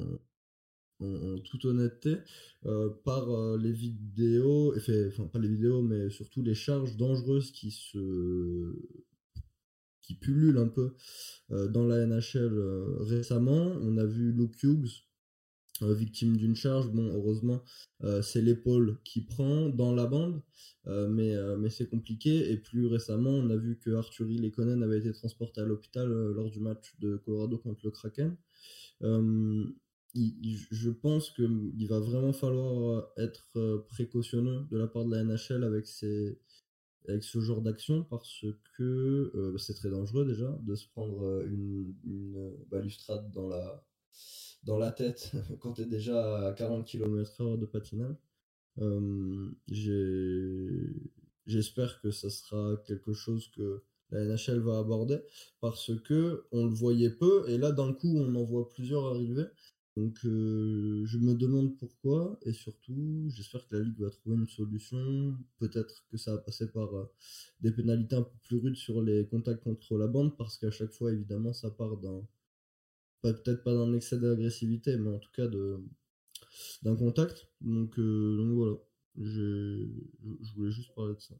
en- 1.02 1.40
toute 1.40 1.66
honnêteté 1.66 2.18
euh, 2.66 2.90
par 3.04 3.30
euh, 3.30 3.58
les 3.58 3.72
vidéos, 3.72 4.74
enfin 4.78 5.28
pas 5.28 5.40
les 5.40 5.48
vidéos, 5.50 5.82
mais 5.82 6.10
surtout 6.10 6.42
les 6.44 6.56
charges 6.56 6.98
dangereuses 6.98 7.52
qui 7.52 7.72
se 7.72 8.74
qui 10.02 10.16
pullulent 10.16 10.58
un 10.58 10.68
peu 10.68 10.96
euh, 11.52 11.68
dans 11.68 11.86
la 11.86 12.06
NHL 12.06 12.60
récemment. 13.00 13.72
On 13.82 13.98
a 13.98 14.06
vu 14.06 14.32
Luke 14.32 14.62
Hughes 14.64 15.06
victime 15.82 16.38
d'une 16.38 16.56
charge. 16.56 16.90
Bon, 16.92 17.08
heureusement, 17.12 17.64
c'est 18.22 18.42
l'épaule 18.42 19.00
qui 19.04 19.22
prend 19.22 19.68
dans 19.70 19.96
la 19.96 20.06
bande, 20.06 20.42
mais, 20.86 21.36
mais 21.58 21.72
c'est 21.72 21.90
compliqué. 21.90 22.52
Et 22.52 22.58
plus 22.58 22.86
récemment, 22.86 23.32
on 23.32 23.50
a 23.50 23.56
vu 23.58 23.80
que 23.80 23.90
Arthuri 23.92 24.38
Lekonen 24.38 24.84
avait 24.84 25.00
été 25.00 25.12
transporté 25.12 25.60
à 25.62 25.66
l'hôpital 25.66 26.08
lors 26.08 26.52
du 26.52 26.60
match 26.60 26.94
de 27.00 27.18
Colorado 27.18 27.58
contre 27.58 27.82
le 27.86 27.92
Kraken. 27.92 28.38
Euh, 30.16 30.20
je 30.72 30.90
pense 30.90 31.32
qu'il 31.32 31.88
va 31.88 32.00
vraiment 32.00 32.34
falloir 32.34 33.08
être 33.18 33.48
euh, 33.58 33.86
précautionneux 33.90 34.66
de 34.70 34.78
la 34.78 34.88
part 34.88 35.06
de 35.06 35.16
la 35.16 35.24
NHL 35.24 35.64
avec, 35.64 35.88
ces, 35.88 36.38
avec 37.08 37.24
ce 37.24 37.40
genre 37.40 37.62
d'action 37.62 38.04
parce 38.04 38.46
que 38.78 39.32
euh, 39.36 39.58
c'est 39.58 39.74
très 39.74 39.90
dangereux 39.90 40.26
déjà 40.26 40.58
de 40.64 40.76
se 40.76 40.88
prendre 40.90 41.24
euh, 41.24 41.46
une, 41.48 41.94
balustrade 42.70 43.32
dans 43.32 43.48
la, 43.48 43.84
dans 44.64 44.78
la 44.78 44.92
tête 44.92 45.32
quand 45.60 45.74
tu 45.74 45.82
es 45.82 45.86
déjà 45.86 46.48
à 46.48 46.54
40 46.54 46.86
km/h 46.86 47.58
de 47.60 47.66
patinage. 47.66 48.16
Euh, 48.80 49.52
J'espère 51.48 52.00
que 52.02 52.12
ça 52.12 52.30
sera 52.30 52.78
quelque 52.86 53.14
chose 53.14 53.50
que 53.56 53.84
la 54.12 54.24
NHL 54.24 54.60
va 54.60 54.78
aborder 54.78 55.20
parce 55.60 55.92
que 56.04 56.46
on 56.52 56.66
le 56.66 56.74
voyait 56.74 57.10
peu 57.10 57.50
et 57.50 57.58
là 57.58 57.72
d'un 57.72 57.94
coup 57.94 58.16
on 58.18 58.36
en 58.36 58.44
voit 58.44 58.70
plusieurs 58.70 59.06
arriver. 59.08 59.46
Donc 59.98 60.18
je 60.24 61.18
me 61.18 61.34
demande 61.34 61.78
pourquoi 61.78 62.40
et 62.44 62.54
surtout 62.54 63.30
j'espère 63.30 63.68
que 63.68 63.76
la 63.76 63.84
Ligue 63.84 64.00
va 64.00 64.10
trouver 64.10 64.38
une 64.38 64.48
solution. 64.48 65.38
Peut-être 65.60 66.06
que 66.10 66.18
ça 66.18 66.32
va 66.34 66.38
passer 66.40 66.72
par 66.72 66.90
des 67.60 67.72
pénalités 67.72 68.16
un 68.16 68.24
peu 68.24 68.38
plus 68.44 68.58
rudes 68.58 68.78
sur 68.78 69.02
les 69.02 69.28
contacts 69.28 69.64
contre 69.64 69.98
la 69.98 70.08
bande 70.08 70.38
parce 70.38 70.58
qu'à 70.58 70.72
chaque 70.72 70.92
fois 70.92 71.12
évidemment 71.12 71.54
ça 71.54 71.70
part 71.72 71.98
d'un 71.98 72.26
peut-être 73.22 73.64
pas 73.64 73.74
d'un 73.74 73.94
excès 73.94 74.20
d'agressivité 74.20 74.98
mais 74.98 75.10
en 75.10 75.20
tout 75.20 75.32
cas 75.34 75.48
de 75.48 75.84
d'un 76.82 76.96
contact. 76.96 77.48
Donc, 77.62 77.98
voilà, 77.98 78.78
je 79.18 79.88
voulais 80.56 80.72
juste 80.72 80.94
parler 80.96 81.16
de 81.16 81.20
ça. 81.20 81.36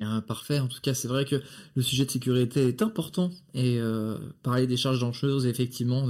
Ah, 0.00 0.20
parfait. 0.26 0.58
En 0.58 0.68
tout 0.68 0.80
cas, 0.80 0.94
c'est 0.94 1.06
vrai 1.08 1.24
que 1.24 1.40
le 1.76 1.82
sujet 1.82 2.04
de 2.04 2.10
sécurité 2.10 2.66
est 2.68 2.82
important 2.82 3.30
et 3.54 3.80
parler 4.42 4.66
des 4.66 4.76
charges 4.76 5.00
dangereuses, 5.00 5.46
effectivement, 5.46 6.08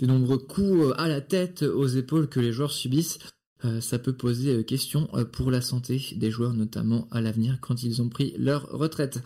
des 0.00 0.06
nombreux 0.06 0.38
coups 0.38 0.88
euh, 0.88 0.94
à 0.98 1.08
la 1.08 1.20
tête, 1.20 1.62
aux 1.62 1.86
épaules 1.86 2.28
que 2.28 2.40
les 2.40 2.52
joueurs 2.52 2.72
subissent, 2.72 3.18
euh, 3.64 3.80
ça 3.80 3.98
peut 3.98 4.14
poser 4.14 4.56
euh, 4.56 4.62
question 4.62 5.08
euh, 5.14 5.24
pour 5.24 5.50
la 5.50 5.60
santé 5.60 6.00
des 6.16 6.30
joueurs, 6.30 6.54
notamment 6.54 7.06
à 7.10 7.20
l'avenir 7.20 7.58
quand 7.60 7.82
ils 7.82 8.00
ont 8.00 8.08
pris 8.08 8.34
leur 8.38 8.68
retraite. 8.70 9.20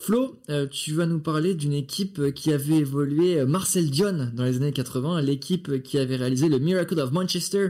Flo, 0.00 0.40
euh, 0.48 0.66
tu 0.66 0.94
vas 0.94 1.04
nous 1.04 1.20
parler 1.20 1.54
d'une 1.54 1.74
équipe 1.74 2.18
euh, 2.18 2.30
qui 2.30 2.52
avait 2.52 2.78
évolué 2.78 3.38
euh, 3.38 3.46
Marcel 3.46 3.90
Dion 3.90 4.30
dans 4.32 4.44
les 4.44 4.56
années 4.56 4.72
80, 4.72 5.20
l'équipe 5.20 5.68
euh, 5.68 5.78
qui 5.78 5.98
avait 5.98 6.16
réalisé 6.16 6.48
le 6.48 6.58
Miracle 6.58 6.98
of 6.98 7.12
Manchester 7.12 7.68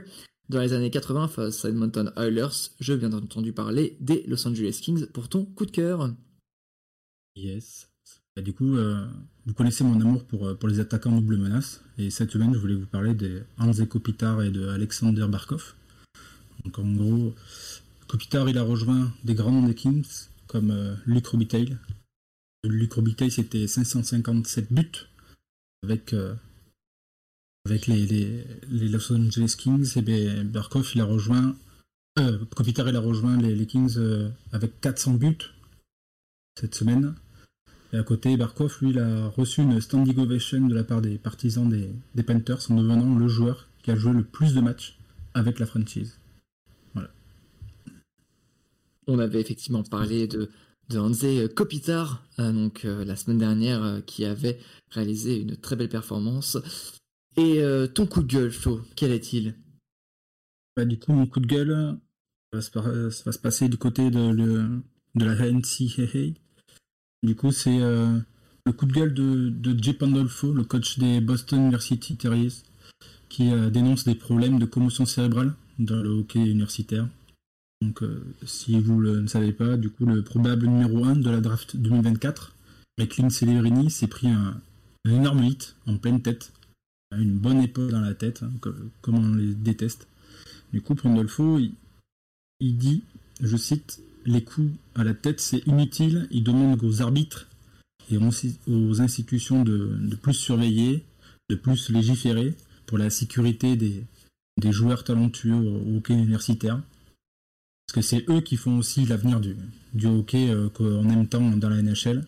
dans 0.48 0.60
les 0.60 0.72
années 0.72 0.90
80 0.90 1.26
face 1.26 1.64
à 1.64 1.68
Edmonton 1.68 2.12
Oilers. 2.16 2.70
Je 2.78 2.92
viens 2.92 3.08
d'entendre 3.08 3.50
parler 3.50 3.96
des 4.00 4.22
Los 4.28 4.46
Angeles 4.46 4.78
Kings 4.80 5.06
pour 5.06 5.28
ton 5.28 5.44
coup 5.44 5.66
de 5.66 5.72
cœur. 5.72 6.14
Yes. 7.34 7.89
Et 8.40 8.42
du 8.42 8.54
coup, 8.54 8.78
euh, 8.78 9.06
vous 9.44 9.52
connaissez 9.52 9.84
mon 9.84 10.00
amour 10.00 10.24
pour, 10.24 10.46
euh, 10.46 10.54
pour 10.54 10.66
les 10.66 10.80
attaquants 10.80 11.12
double 11.12 11.36
menace. 11.36 11.82
Et 11.98 12.08
cette 12.08 12.30
semaine, 12.30 12.54
je 12.54 12.58
voulais 12.58 12.74
vous 12.74 12.86
parler 12.86 13.12
des 13.12 13.42
Hanze 13.58 13.86
Kopitar 13.86 14.40
et 14.40 14.48
de 14.48 14.66
Alexander 14.68 15.26
Barkov. 15.28 15.74
Donc 16.64 16.78
en 16.78 16.90
gros, 16.90 17.34
Kopitar, 18.08 18.48
il 18.48 18.56
a 18.56 18.62
rejoint 18.62 19.12
des 19.24 19.34
grands 19.34 19.62
des 19.62 19.74
Kings, 19.74 20.06
comme 20.46 20.70
euh, 20.70 20.94
Luc 21.04 21.26
Robitaille. 21.26 21.76
Luc 22.64 22.94
Robitaille, 22.94 23.30
c'était 23.30 23.66
557 23.66 24.72
buts 24.72 24.90
avec, 25.82 26.14
euh, 26.14 26.34
avec 27.66 27.88
les, 27.88 28.42
Los 28.70 29.12
Angeles 29.12 29.54
Kings. 29.58 29.98
Et 29.98 30.02
bien, 30.02 30.44
Barkov, 30.44 30.90
il 30.94 31.02
a 31.02 31.04
rejoint... 31.04 31.54
Kopitar, 32.56 32.88
il 32.88 32.96
a 32.96 33.00
rejoint 33.00 33.36
les, 33.36 33.54
les 33.54 33.66
Kings 33.66 33.98
avec 34.52 34.80
400 34.80 35.14
buts 35.14 35.36
cette 36.58 36.74
semaine. 36.74 37.14
Et 37.92 37.96
à 37.96 38.02
côté, 38.04 38.36
Barkov, 38.36 38.78
lui, 38.82 38.90
il 38.90 38.98
a 39.00 39.28
reçu 39.28 39.62
une 39.62 39.80
standing 39.80 40.16
ovation 40.18 40.66
de 40.66 40.74
la 40.74 40.84
part 40.84 41.00
des 41.02 41.18
partisans 41.18 41.68
des, 41.68 41.90
des 42.14 42.22
Panthers 42.22 42.70
en 42.70 42.76
devenant 42.76 43.18
le 43.18 43.28
joueur 43.28 43.68
qui 43.82 43.90
a 43.90 43.96
joué 43.96 44.12
le 44.12 44.22
plus 44.22 44.54
de 44.54 44.60
matchs 44.60 44.96
avec 45.34 45.58
la 45.58 45.66
franchise. 45.66 46.18
On 49.06 49.18
avait 49.18 49.40
effectivement 49.40 49.82
parlé 49.82 50.28
de, 50.28 50.50
de 50.88 50.98
Hanze 50.98 51.24
Kopitar, 51.56 52.24
euh, 52.38 52.52
donc 52.52 52.84
euh, 52.84 53.04
la 53.04 53.16
semaine 53.16 53.38
dernière, 53.38 53.82
euh, 53.82 54.00
qui 54.00 54.24
avait 54.24 54.60
réalisé 54.90 55.40
une 55.40 55.56
très 55.56 55.74
belle 55.74 55.88
performance. 55.88 56.58
Et 57.36 57.62
ton 57.94 58.06
coup 58.06 58.22
de 58.22 58.26
gueule, 58.26 58.50
Flo, 58.50 58.82
quel 58.96 59.12
est-il? 59.12 59.54
Bah, 60.76 60.84
du 60.84 60.98
coup, 60.98 61.12
mon 61.12 61.26
coup 61.26 61.40
de 61.40 61.46
gueule 61.46 61.96
ça 62.52 62.56
va 62.58 62.62
se, 62.62 62.70
par- 62.70 63.12
ça 63.12 63.22
va 63.24 63.32
se 63.32 63.38
passer 63.38 63.68
du 63.68 63.78
côté 63.78 64.10
de, 64.10 64.30
le- 64.30 64.82
de 65.14 65.24
la 65.24 65.34
NCAA. 65.50 66.34
Du 67.22 67.34
coup, 67.34 67.52
c'est 67.52 67.80
euh, 67.80 68.18
le 68.66 68.72
coup 68.72 68.86
de 68.86 68.92
gueule 68.92 69.14
de, 69.14 69.78
Jay 69.82 69.92
Pandolfo, 69.92 70.52
le 70.52 70.64
coach 70.64 70.98
des 70.98 71.20
Boston 71.20 71.60
University 71.60 72.16
Terriers, 72.16 72.52
qui 73.28 73.52
euh, 73.52 73.70
dénonce 73.70 74.04
des 74.04 74.14
problèmes 74.14 74.58
de 74.58 74.66
commotion 74.66 75.04
cérébrale 75.06 75.54
dans 75.78 75.96
le 76.02 76.08
hockey 76.10 76.38
universitaire. 76.50 77.06
Donc, 77.82 78.02
euh, 78.02 78.22
si 78.44 78.78
vous 78.80 79.00
le- 79.00 79.20
ne 79.20 79.26
savez 79.26 79.52
pas, 79.52 79.76
du 79.76 79.90
coup, 79.90 80.06
le 80.06 80.22
probable 80.22 80.66
numéro 80.66 81.04
1 81.04 81.16
de 81.16 81.30
la 81.30 81.40
draft 81.40 81.76
2024, 81.76 82.54
McLean 82.98 83.30
Celebrini, 83.30 83.90
s'est 83.90 84.06
pris 84.06 84.28
un, 84.28 84.60
énorme 85.08 85.42
hit 85.44 85.76
en 85.86 85.96
pleine 85.96 86.20
tête. 86.20 86.52
Une 87.16 87.38
bonne 87.38 87.62
épaule 87.62 87.90
dans 87.90 88.00
la 88.02 88.14
tête, 88.14 88.42
hein, 88.42 88.50
co- 88.60 88.74
comme 89.00 89.16
on 89.16 89.34
les 89.34 89.54
déteste. 89.54 90.06
Du 90.72 90.80
coup, 90.82 90.94
Pandolfo, 90.94 91.58
il 92.60 92.76
dit, 92.76 93.02
je 93.40 93.56
cite, 93.56 94.00
les 94.24 94.42
coups 94.42 94.72
à 94.94 95.04
la 95.04 95.14
tête, 95.14 95.40
c'est 95.40 95.66
inutile. 95.66 96.28
Il 96.30 96.44
demande 96.44 96.82
aux 96.82 97.02
arbitres 97.02 97.48
et 98.10 98.18
aux, 98.18 99.00
institutions 99.00 99.62
de, 99.62 100.16
plus 100.20 100.34
surveiller, 100.34 101.04
de 101.48 101.54
plus 101.54 101.90
légiférer 101.90 102.54
pour 102.86 102.98
la 102.98 103.10
sécurité 103.10 103.76
des, 103.76 104.04
des 104.56 104.72
joueurs 104.72 105.04
talentueux 105.04 105.54
au 105.54 105.96
hockey 105.96 106.14
universitaire. 106.14 106.80
Parce 107.86 107.94
que 107.94 108.02
c'est 108.02 108.28
eux 108.30 108.40
qui 108.40 108.56
font 108.56 108.78
aussi 108.78 109.04
l'avenir 109.04 109.40
du, 109.40 109.56
du 109.94 110.06
hockey 110.06 110.50
euh, 110.50 110.68
qu'on 110.68 111.08
aime 111.08 111.26
tant 111.26 111.40
dans 111.50 111.68
la 111.68 111.82
NHL. 111.82 112.24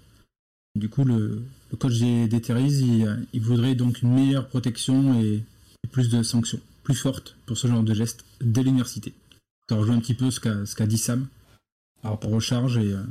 Du 0.74 0.88
coup, 0.88 1.04
le, 1.04 1.42
coach 1.78 1.98
des, 1.98 2.40
Terries, 2.40 3.26
il, 3.32 3.40
voudrait 3.40 3.74
donc 3.74 4.02
une 4.02 4.14
meilleure 4.14 4.48
protection 4.48 5.20
et, 5.20 5.44
plus 5.90 6.08
de 6.08 6.22
sanctions, 6.22 6.60
plus 6.82 6.94
fortes 6.94 7.36
pour 7.44 7.58
ce 7.58 7.66
genre 7.66 7.82
de 7.82 7.92
gestes 7.92 8.24
dès 8.40 8.62
l'université. 8.62 9.12
Ça 9.68 9.76
rejoint 9.76 9.96
un 9.96 10.00
petit 10.00 10.14
peu 10.14 10.30
ce 10.30 10.40
qu'a 10.40 10.86
dit 10.86 10.98
Sam 10.98 11.28
par 12.02 12.12
rapport 12.12 12.32
aux 12.32 12.40
charges 12.40 12.78
et 12.78 12.92
euh, 12.92 13.02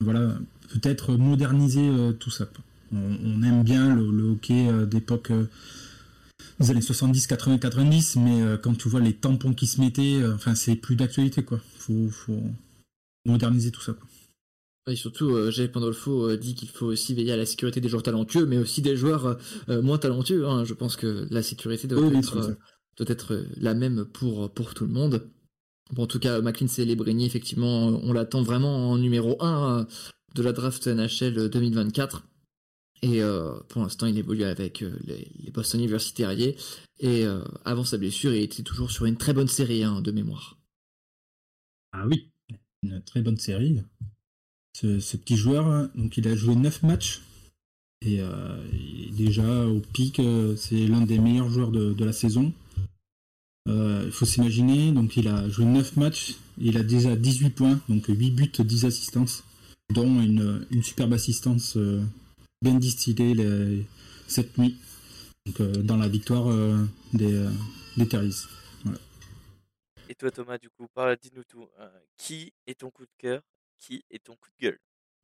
voilà, 0.00 0.36
peut-être 0.72 1.16
moderniser 1.16 1.88
euh, 1.88 2.12
tout 2.12 2.30
ça. 2.30 2.46
On, 2.92 2.98
on 2.98 3.42
aime 3.42 3.62
bien 3.62 3.94
le, 3.94 4.10
le 4.10 4.24
hockey 4.30 4.68
euh, 4.68 4.86
d'époque 4.86 5.32
des 6.60 6.70
années 6.70 6.80
70, 6.80 7.26
80, 7.26 7.58
90, 7.58 8.16
mais 8.16 8.42
quand 8.62 8.76
tu 8.76 8.88
vois 8.88 9.00
les 9.00 9.12
tampons 9.14 9.52
qui 9.52 9.66
se 9.66 9.80
mettaient, 9.80 10.22
enfin 10.34 10.54
c'est 10.54 10.74
plus 10.76 10.96
d'actualité 10.96 11.42
quoi. 11.42 11.60
Faut, 11.78 12.08
faut 12.10 12.42
moderniser 13.26 13.70
tout 13.70 13.80
ça 13.82 13.92
quoi. 13.92 14.06
Et 14.88 14.94
surtout, 14.94 15.30
euh, 15.30 15.50
Jay 15.50 15.66
Pandolfo 15.66 16.30
euh, 16.30 16.36
dit 16.36 16.54
qu'il 16.54 16.68
faut 16.68 16.86
aussi 16.86 17.12
veiller 17.12 17.32
à 17.32 17.36
la 17.36 17.44
sécurité 17.44 17.80
des 17.80 17.88
joueurs 17.88 18.04
talentueux, 18.04 18.46
mais 18.46 18.56
aussi 18.56 18.82
des 18.82 18.96
joueurs 18.96 19.36
euh, 19.68 19.82
moins 19.82 19.98
talentueux. 19.98 20.46
hein. 20.46 20.64
Je 20.64 20.74
pense 20.74 20.94
que 20.96 21.26
la 21.30 21.42
sécurité 21.42 21.88
doit 21.88 22.00
Oui, 22.00 22.16
être, 22.16 22.56
doit 22.96 23.06
être 23.08 23.44
la 23.56 23.74
même 23.74 24.04
pour, 24.04 24.48
pour 24.54 24.74
tout 24.74 24.86
le 24.86 24.92
monde. 24.92 25.28
En 25.96 26.06
tout 26.06 26.18
cas, 26.18 26.40
McLean 26.40 26.68
Celebrini, 26.68 27.26
effectivement, 27.26 27.86
on 27.86 28.12
l'attend 28.12 28.42
vraiment 28.42 28.90
en 28.90 28.98
numéro 28.98 29.36
1 29.42 29.86
de 30.34 30.42
la 30.42 30.52
draft 30.52 30.86
NHL 30.86 31.48
2024. 31.48 32.24
Et 33.02 33.22
euh, 33.22 33.52
pour 33.68 33.82
l'instant, 33.82 34.06
il 34.06 34.18
évolue 34.18 34.44
avec 34.44 34.82
euh, 34.82 34.96
les, 35.04 35.30
les 35.38 35.50
Boston 35.50 35.80
Universitariés. 35.80 36.56
Et 36.98 37.24
euh, 37.24 37.40
avant 37.64 37.84
sa 37.84 37.98
blessure, 37.98 38.34
il 38.34 38.42
était 38.42 38.62
toujours 38.62 38.90
sur 38.90 39.04
une 39.04 39.16
très 39.16 39.32
bonne 39.32 39.48
série 39.48 39.84
hein, 39.84 40.00
de 40.00 40.10
mémoire. 40.10 40.58
Ah 41.92 42.06
oui, 42.06 42.30
une 42.82 43.02
très 43.02 43.22
bonne 43.22 43.36
série. 43.36 43.82
ce, 44.74 45.16
petit 45.16 45.36
joueur. 45.36 45.66
hein. 45.66 45.90
Donc 45.94 46.16
il 46.16 46.26
a 46.26 46.34
joué 46.34 46.56
9 46.56 46.82
matchs. 46.82 47.22
Et, 48.02 48.20
euh, 48.20 48.66
déjà 49.12 49.66
au 49.66 49.80
pic, 49.80 50.18
euh, 50.20 50.56
c'est 50.56 50.86
l'un 50.86 51.02
des 51.02 51.18
meilleurs 51.18 51.48
joueurs 51.48 51.70
de 51.70 52.04
la 52.04 52.12
saison. 52.12 52.52
Euh, 53.66 54.02
Il 54.06 54.12
faut 54.12 54.26
s'imaginer, 54.26 54.92
donc 54.92 55.16
il 55.16 55.26
a 55.28 55.48
joué 55.48 55.64
9 55.64 55.96
matchs, 55.96 56.36
il 56.58 56.76
a 56.76 56.82
déjà 56.82 57.16
18 57.16 57.50
points, 57.50 57.80
donc 57.88 58.06
8 58.06 58.30
buts, 58.30 58.50
10 58.58 58.84
assistances, 58.84 59.42
dont 59.92 60.20
une, 60.20 60.66
une 60.70 60.82
superbe 60.82 61.12
assistance 61.14 61.76
euh, 61.76 62.00
bien 62.62 62.74
distillée 62.74 63.34
les- 63.34 63.84
cette 64.28 64.56
nuit, 64.58 64.76
donc, 65.46 65.60
euh, 65.60 65.72
dans 65.82 65.96
la 65.96 66.08
victoire 66.08 66.48
euh, 66.50 66.76
des, 67.12 67.32
euh, 67.32 67.50
des 67.96 68.06
Terries. 68.06 68.44
Et 70.08 70.14
toi, 70.14 70.30
Thomas, 70.30 70.58
du 70.58 70.68
coup, 70.70 70.86
parle, 70.94 71.16
dis-nous 71.20 71.42
tout. 71.44 71.66
Euh, 71.80 71.88
qui 72.16 72.52
est 72.66 72.78
ton 72.78 72.90
coup 72.90 73.02
de 73.04 73.10
cœur? 73.18 73.40
Qui 73.78 74.04
est 74.10 74.22
ton 74.22 74.34
coup 74.34 74.48
de 74.58 74.64
gueule? 74.66 74.78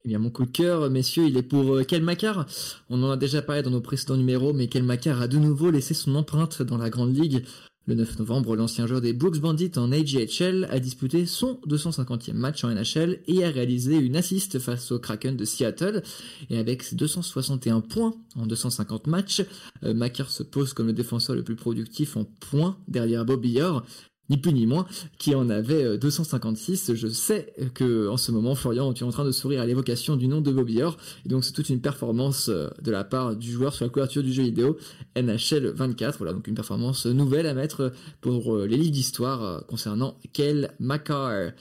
Eh 0.05 0.09
bien, 0.09 0.19
mon 0.19 0.31
coup 0.31 0.45
de 0.45 0.51
cœur, 0.51 0.91
messieurs, 0.91 1.27
il 1.29 1.37
est 1.37 1.45
pour 1.45 1.77
euh, 1.77 1.85
Kel 1.85 2.03
Makar. 2.03 2.47
On 2.91 3.01
en 3.05 3.11
a 3.13 3.17
déjà 3.17 3.41
parlé 3.43 3.63
dans 3.63 3.71
nos 3.71 3.81
précédents 3.81 4.17
numéros, 4.17 4.53
mais 4.53 4.67
Kel 4.67 4.83
Makar 4.83 5.23
a 5.23 5.29
de 5.29 5.39
nouveau 5.39 5.71
laissé 5.71 5.95
son 5.95 6.17
empreinte 6.17 6.63
dans 6.63 6.77
la 6.79 6.91
Grande 6.91 7.17
Ligue. 7.17 7.45
Le 7.87 7.97
9 7.97 8.21
novembre, 8.21 8.55
l'ancien 8.55 8.87
joueur 8.87 9.01
des 9.01 9.13
Brooks 9.13 9.41
Bandits 9.41 9.73
en 9.77 9.91
AJHL 9.91 10.69
a 10.71 10.79
disputé 10.79 11.27
son 11.27 11.59
250e 11.67 12.33
match 12.33 12.63
en 12.63 12.69
NHL 12.69 13.19
et 13.27 13.45
a 13.45 13.51
réalisé 13.51 13.97
une 13.97 14.15
assist 14.15 14.61
face 14.61 14.93
au 14.93 15.01
Kraken 15.01 15.37
de 15.37 15.45
Seattle. 15.45 16.05
Et 16.49 16.59
avec 16.59 16.85
ses 16.85 16.95
261 16.95 17.81
points 17.81 18.15
en 18.37 18.47
250 18.47 19.09
matchs, 19.09 19.43
euh, 19.83 19.95
Makar 19.95 20.31
se 20.31 20.45
pose 20.45 20.75
comme 20.75 20.87
le 20.87 20.93
défenseur 20.93 21.35
le 21.35 21.43
plus 21.43 21.57
productif 21.57 22.17
en 22.17 22.25
points 22.25 22.77
derrière 22.87 23.25
Bobby 23.25 23.61
Orr 23.61 23.85
ni 24.31 24.37
plus 24.37 24.53
ni 24.53 24.67
moins, 24.67 24.87
qui 25.19 25.35
en 25.35 25.51
avait 25.51 25.85
euh, 25.85 25.99
256. 25.99 26.95
Je 26.95 27.09
sais 27.09 27.53
que 27.75 28.09
en 28.09 28.17
ce 28.17 28.33
moment, 28.33 28.55
Florian, 28.55 28.93
tu 28.93 29.05
es 29.05 29.07
en 29.07 29.11
train 29.11 29.25
de 29.25 29.33
sourire 29.33 29.61
à 29.61 29.67
l'évocation 29.67 30.17
du 30.17 30.29
nom 30.29 30.41
de 30.41 30.53
Bobby 30.53 30.83
Orr, 30.83 30.97
et 31.25 31.29
donc 31.29 31.45
c'est 31.45 31.53
toute 31.53 31.69
une 31.69 31.81
performance 31.81 32.49
euh, 32.49 32.69
de 32.81 32.91
la 32.91 33.05
part 33.05 33.37
du 33.37 33.51
joueur 33.51 33.75
sur 33.75 33.85
la 33.85 33.91
couverture 33.91 34.23
du 34.23 34.33
jeu 34.33 34.43
vidéo 34.45 34.77
NHL 35.17 35.73
24. 35.75 36.19
Voilà, 36.19 36.33
donc 36.33 36.47
une 36.47 36.55
performance 36.55 37.07
nouvelle 37.07 37.47
à 37.47 37.55
mettre 37.55 37.93
pour 38.21 38.55
euh, 38.55 38.67
les 38.67 38.77
livres 38.77 38.93
d'histoire 38.93 39.43
euh, 39.43 39.61
concernant 39.69 40.17
Kel 40.33 40.75
Makar. 40.79 41.53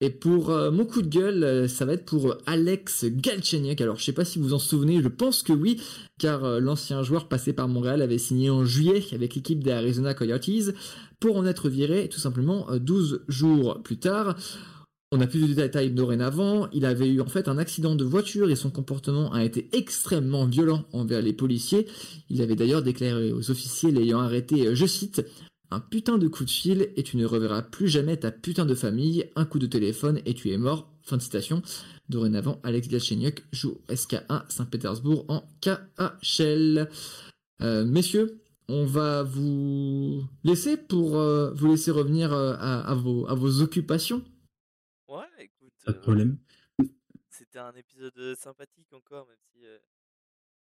Et 0.00 0.10
pour 0.10 0.50
euh, 0.50 0.70
mon 0.70 0.84
coup 0.84 1.02
de 1.02 1.08
gueule, 1.08 1.42
euh, 1.42 1.68
ça 1.68 1.84
va 1.84 1.94
être 1.94 2.04
pour 2.04 2.30
euh, 2.30 2.38
Alex 2.46 3.04
Galchenyuk. 3.06 3.80
Alors, 3.80 3.96
je 3.96 4.04
sais 4.04 4.12
pas 4.12 4.24
si 4.24 4.38
vous 4.38 4.54
en 4.54 4.60
souvenez, 4.60 5.02
je 5.02 5.08
pense 5.08 5.42
que 5.42 5.52
oui, 5.52 5.80
car 6.20 6.60
l'ancien 6.60 7.02
joueur 7.02 7.28
passé 7.28 7.52
par 7.52 7.66
Montréal 7.66 8.00
avait 8.00 8.18
signé 8.18 8.48
en 8.48 8.64
juillet 8.64 9.02
avec 9.12 9.34
l'équipe 9.34 9.62
des 9.62 9.72
Arizona 9.72 10.14
Coyotes 10.14 10.72
pour 11.20 11.36
en 11.36 11.46
être 11.46 11.68
viré 11.68 12.08
tout 12.08 12.20
simplement 12.20 12.70
euh, 12.70 12.78
12 12.78 13.24
jours 13.28 13.82
plus 13.82 13.98
tard. 13.98 14.36
On 15.10 15.16
n'a 15.16 15.26
plus 15.26 15.40
de 15.40 15.54
détails 15.54 15.90
dorénavant. 15.90 16.68
Il 16.72 16.84
avait 16.84 17.08
eu 17.08 17.20
en 17.22 17.26
fait 17.26 17.48
un 17.48 17.56
accident 17.56 17.94
de 17.94 18.04
voiture 18.04 18.50
et 18.50 18.56
son 18.56 18.70
comportement 18.70 19.32
a 19.32 19.42
été 19.42 19.68
extrêmement 19.72 20.44
violent 20.44 20.84
envers 20.92 21.22
les 21.22 21.32
policiers. 21.32 21.86
Il 22.28 22.42
avait 22.42 22.56
d'ailleurs 22.56 22.82
déclaré 22.82 23.32
aux 23.32 23.50
officiers 23.50 23.90
l'ayant 23.90 24.20
arrêté, 24.20 24.74
je 24.76 24.86
cite, 24.86 25.24
un 25.70 25.80
putain 25.80 26.18
de 26.18 26.28
coup 26.28 26.44
de 26.44 26.50
fil 26.50 26.90
et 26.96 27.02
tu 27.02 27.16
ne 27.16 27.24
reverras 27.24 27.62
plus 27.62 27.88
jamais 27.88 28.16
ta 28.16 28.30
putain 28.30 28.64
de 28.66 28.74
famille, 28.74 29.30
un 29.36 29.44
coup 29.44 29.58
de 29.58 29.66
téléphone 29.66 30.20
et 30.24 30.34
tu 30.34 30.50
es 30.50 30.58
mort. 30.58 30.90
Fin 31.02 31.16
de 31.16 31.22
citation. 31.22 31.62
Dorénavant, 32.08 32.60
Alex 32.62 32.88
Galchenyuk 32.88 33.44
joue 33.52 33.80
SK1 33.88 34.50
Saint-Pétersbourg 34.50 35.24
en 35.28 35.42
KHL. 35.60 36.88
Euh, 37.60 37.84
messieurs, 37.84 38.40
on 38.68 38.84
va 38.84 39.22
vous 39.22 40.22
laisser 40.44 40.76
pour 40.76 41.16
euh, 41.16 41.50
vous 41.54 41.68
laisser 41.68 41.90
revenir 41.90 42.32
euh, 42.32 42.54
à, 42.58 42.80
à 42.80 42.94
vos, 42.94 43.26
à 43.28 43.34
vos 43.34 43.62
occupations. 43.62 44.22
Ouais, 45.08 45.24
écoute. 45.38 45.72
Pas 45.84 45.92
de 45.92 45.96
euh, 45.96 46.00
problème. 46.00 46.38
C'était 47.30 47.58
un 47.58 47.72
épisode 47.72 48.34
sympathique 48.36 48.92
encore, 48.92 49.26
même 49.26 49.38
si, 49.52 49.64
euh, 49.64 49.78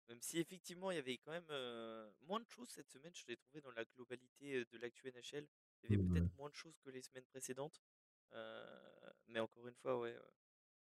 même 0.10 0.22
si 0.22 0.40
effectivement 0.40 0.92
il 0.92 0.96
y 0.96 1.00
avait 1.00 1.18
quand 1.18 1.32
même 1.32 1.48
euh, 1.52 2.10
moins 2.22 2.40
de 2.40 2.48
choses 2.50 2.70
cette 2.70 2.90
semaine, 2.90 3.14
je 3.16 3.26
l'ai 3.28 3.38
trouvé 3.38 3.62
dans 3.62 3.72
la 3.72 3.86
globalité 3.86 4.56
euh, 4.56 4.66
de 4.72 4.78
l'actu 4.78 5.08
NHL. 5.08 5.48
Il 5.84 5.86
y 5.90 5.94
avait 5.94 5.98
Ouais. 5.98 6.04
peut-être 6.12 6.28
moins 6.38 6.50
de 6.50 6.56
choses 6.56 6.78
que 6.84 6.90
les 6.90 7.02
semaines 7.02 7.26
précédentes. 7.26 7.82
euh, 8.34 9.12
mais 9.28 9.40
encore 9.40 9.68
une 9.68 9.76
fois, 9.76 10.00
ouais, 10.00 10.12
euh, 10.14 10.22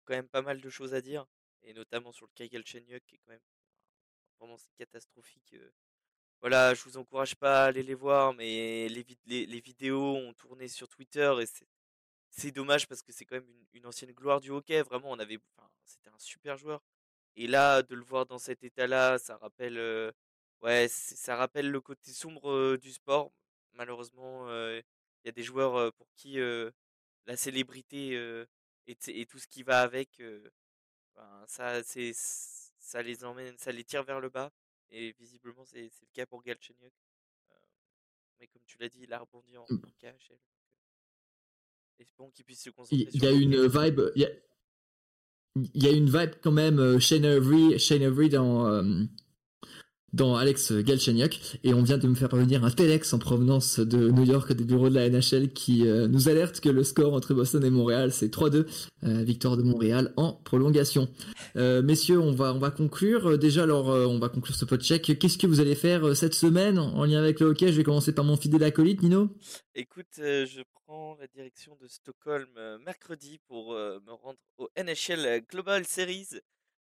quand 0.05 0.13
même 0.15 0.29
pas 0.29 0.41
mal 0.43 0.61
de 0.61 0.69
choses 0.69 0.93
à 0.93 1.01
dire. 1.01 1.25
Et 1.63 1.73
notamment 1.73 2.11
sur 2.13 2.27
le 2.27 2.33
Kyle 2.35 2.65
Chenyuk 2.65 3.03
qui 3.05 3.15
est 3.15 3.19
quand 3.19 3.31
même 3.33 3.41
vraiment 4.39 4.57
c'est 4.57 4.73
catastrophique. 4.77 5.53
euh. 5.53 5.71
Voilà, 6.41 6.73
je 6.75 6.83
vous 6.83 6.97
encourage 6.97 7.35
pas 7.35 7.65
à 7.65 7.67
aller 7.67 7.83
les 7.83 7.95
voir, 7.95 8.33
mais 8.33 8.89
les, 8.89 9.03
vid- 9.03 9.19
les, 9.25 9.45
les 9.47 9.61
vidéos 9.61 10.15
ont 10.17 10.33
tourné 10.35 10.67
sur 10.69 10.89
Twitter 10.89 11.33
et 11.41 11.45
c'est 11.47 11.67
c'est 12.31 12.51
dommage 12.51 12.87
parce 12.87 13.03
que 13.03 13.11
c'est 13.13 13.25
quand 13.25 13.35
même 13.35 13.49
une, 13.49 13.65
une 13.73 13.85
ancienne 13.87 14.11
gloire 14.13 14.41
du 14.41 14.51
hockey. 14.51 14.81
Vraiment, 14.83 15.11
on 15.11 15.19
avait, 15.19 15.39
enfin, 15.57 15.69
c'était 15.85 16.09
un 16.09 16.19
super 16.19 16.57
joueur. 16.57 16.83
Et 17.35 17.47
là, 17.47 17.81
de 17.83 17.95
le 17.95 18.03
voir 18.03 18.25
dans 18.25 18.37
cet 18.37 18.63
état-là, 18.63 19.17
ça 19.17 19.37
rappelle, 19.37 19.77
euh, 19.77 20.11
ouais, 20.61 20.87
ça 20.87 21.35
rappelle 21.35 21.71
le 21.71 21.81
côté 21.81 22.11
sombre 22.11 22.51
euh, 22.51 22.77
du 22.77 22.91
sport. 22.91 23.31
Malheureusement, 23.73 24.47
il 24.49 24.83
y 25.25 25.29
a 25.29 25.31
des 25.31 25.43
joueurs 25.43 25.91
pour 25.93 26.07
qui 26.15 26.37
la 27.25 27.35
célébrité 27.37 28.13
et, 28.85 29.25
tout 29.25 29.39
ce 29.39 29.47
qui 29.47 29.63
va 29.63 29.81
avec, 29.81 30.21
ben, 31.15 31.43
ça, 31.47 31.81
c'est, 31.81 32.11
ça 32.13 33.01
les 33.01 33.23
emmène, 33.23 33.57
ça 33.57 33.71
les 33.71 33.83
tire 33.83 34.03
vers 34.03 34.19
le 34.19 34.29
bas. 34.29 34.51
Et 34.91 35.13
visiblement, 35.13 35.65
c'est 35.65 35.89
c'est 35.89 36.05
le 36.05 36.11
cas 36.13 36.25
pour 36.27 36.43
Galchenyuk. 36.43 36.93
Euh, 37.51 37.55
mais 38.39 38.47
comme 38.47 38.61
tu 38.65 38.77
l'as 38.77 38.89
dit, 38.89 38.99
il 39.01 39.13
a 39.13 39.19
rebondi 39.19 39.57
en, 39.57 39.65
Mm. 39.67 39.81
en 39.85 39.91
KHL. 39.99 40.37
Espérons 41.97 42.29
qu'il 42.29 42.45
puisse 42.45 42.61
se 42.61 42.69
Il 42.69 42.73
concentrer 42.73 43.09
il 43.11 43.23
y 43.23 43.27
a 43.27 43.31
une 43.31 43.67
vibe, 43.67 44.01
il 44.15 44.21
y 44.21 44.25
a, 44.25 44.29
il 45.55 45.83
y 45.83 45.87
a 45.87 45.91
une 45.91 46.07
vibe 46.07 46.31
quand 46.41 46.51
même 46.51 46.79
euh, 46.79 46.99
Shane 46.99 47.25
Avery, 47.25 47.77
Shane 47.77 48.01
Avery 48.03 48.29
dans 48.29 48.67
euh, 48.67 48.83
dans 50.13 50.35
Alex 50.35 50.71
Galchenyuk 50.71 51.59
et 51.63 51.73
on 51.73 51.81
vient 51.81 51.97
de 51.97 52.07
me 52.07 52.13
faire 52.13 52.29
parvenir 52.29 52.63
un 52.63 52.69
telex 52.69 53.13
en 53.13 53.19
provenance 53.19 53.79
de 53.79 54.09
New 54.09 54.23
York 54.23 54.53
des 54.53 54.63
bureaux 54.63 54.89
de 54.89 54.95
la 54.95 55.09
NHL 55.09 55.49
qui 55.49 55.87
euh, 55.87 56.07
nous 56.07 56.29
alerte 56.29 56.59
que 56.59 56.69
le 56.69 56.83
score 56.83 57.13
entre 57.13 57.33
Boston 57.33 57.63
et 57.65 57.69
Montréal 57.69 58.11
c'est 58.11 58.33
3-2 58.33 58.65
euh, 59.03 59.23
victoire 59.23 59.57
de 59.57 59.63
Montréal 59.63 60.13
en 60.15 60.33
prolongation. 60.33 61.09
Euh, 61.55 61.81
messieurs, 61.81 62.19
on 62.19 62.31
va 62.31 62.53
on 62.53 62.59
va 62.59 62.69
conclure 62.69 63.37
déjà 63.37 63.63
alors 63.63 63.87
on 63.87 64.19
va 64.19 64.29
conclure 64.29 64.55
ce 64.55 64.65
check. 64.77 65.17
Qu'est-ce 65.19 65.37
que 65.37 65.47
vous 65.47 65.59
allez 65.59 65.75
faire 65.75 66.15
cette 66.15 66.33
semaine 66.33 66.79
en 66.79 67.05
lien 67.05 67.19
avec 67.19 67.39
le 67.39 67.47
hockey? 67.47 67.71
Je 67.71 67.77
vais 67.77 67.83
commencer 67.83 68.13
par 68.13 68.25
mon 68.25 68.37
fidèle 68.37 68.63
acolyte 68.63 69.01
Nino. 69.01 69.29
Écoute, 69.75 70.05
je 70.17 70.61
prends 70.85 71.15
la 71.19 71.27
direction 71.27 71.77
de 71.81 71.87
Stockholm 71.87 72.49
mercredi 72.85 73.39
pour 73.47 73.73
me 73.73 74.11
rendre 74.11 74.39
au 74.57 74.69
NHL 74.77 75.41
Global 75.49 75.85
Series 75.85 76.27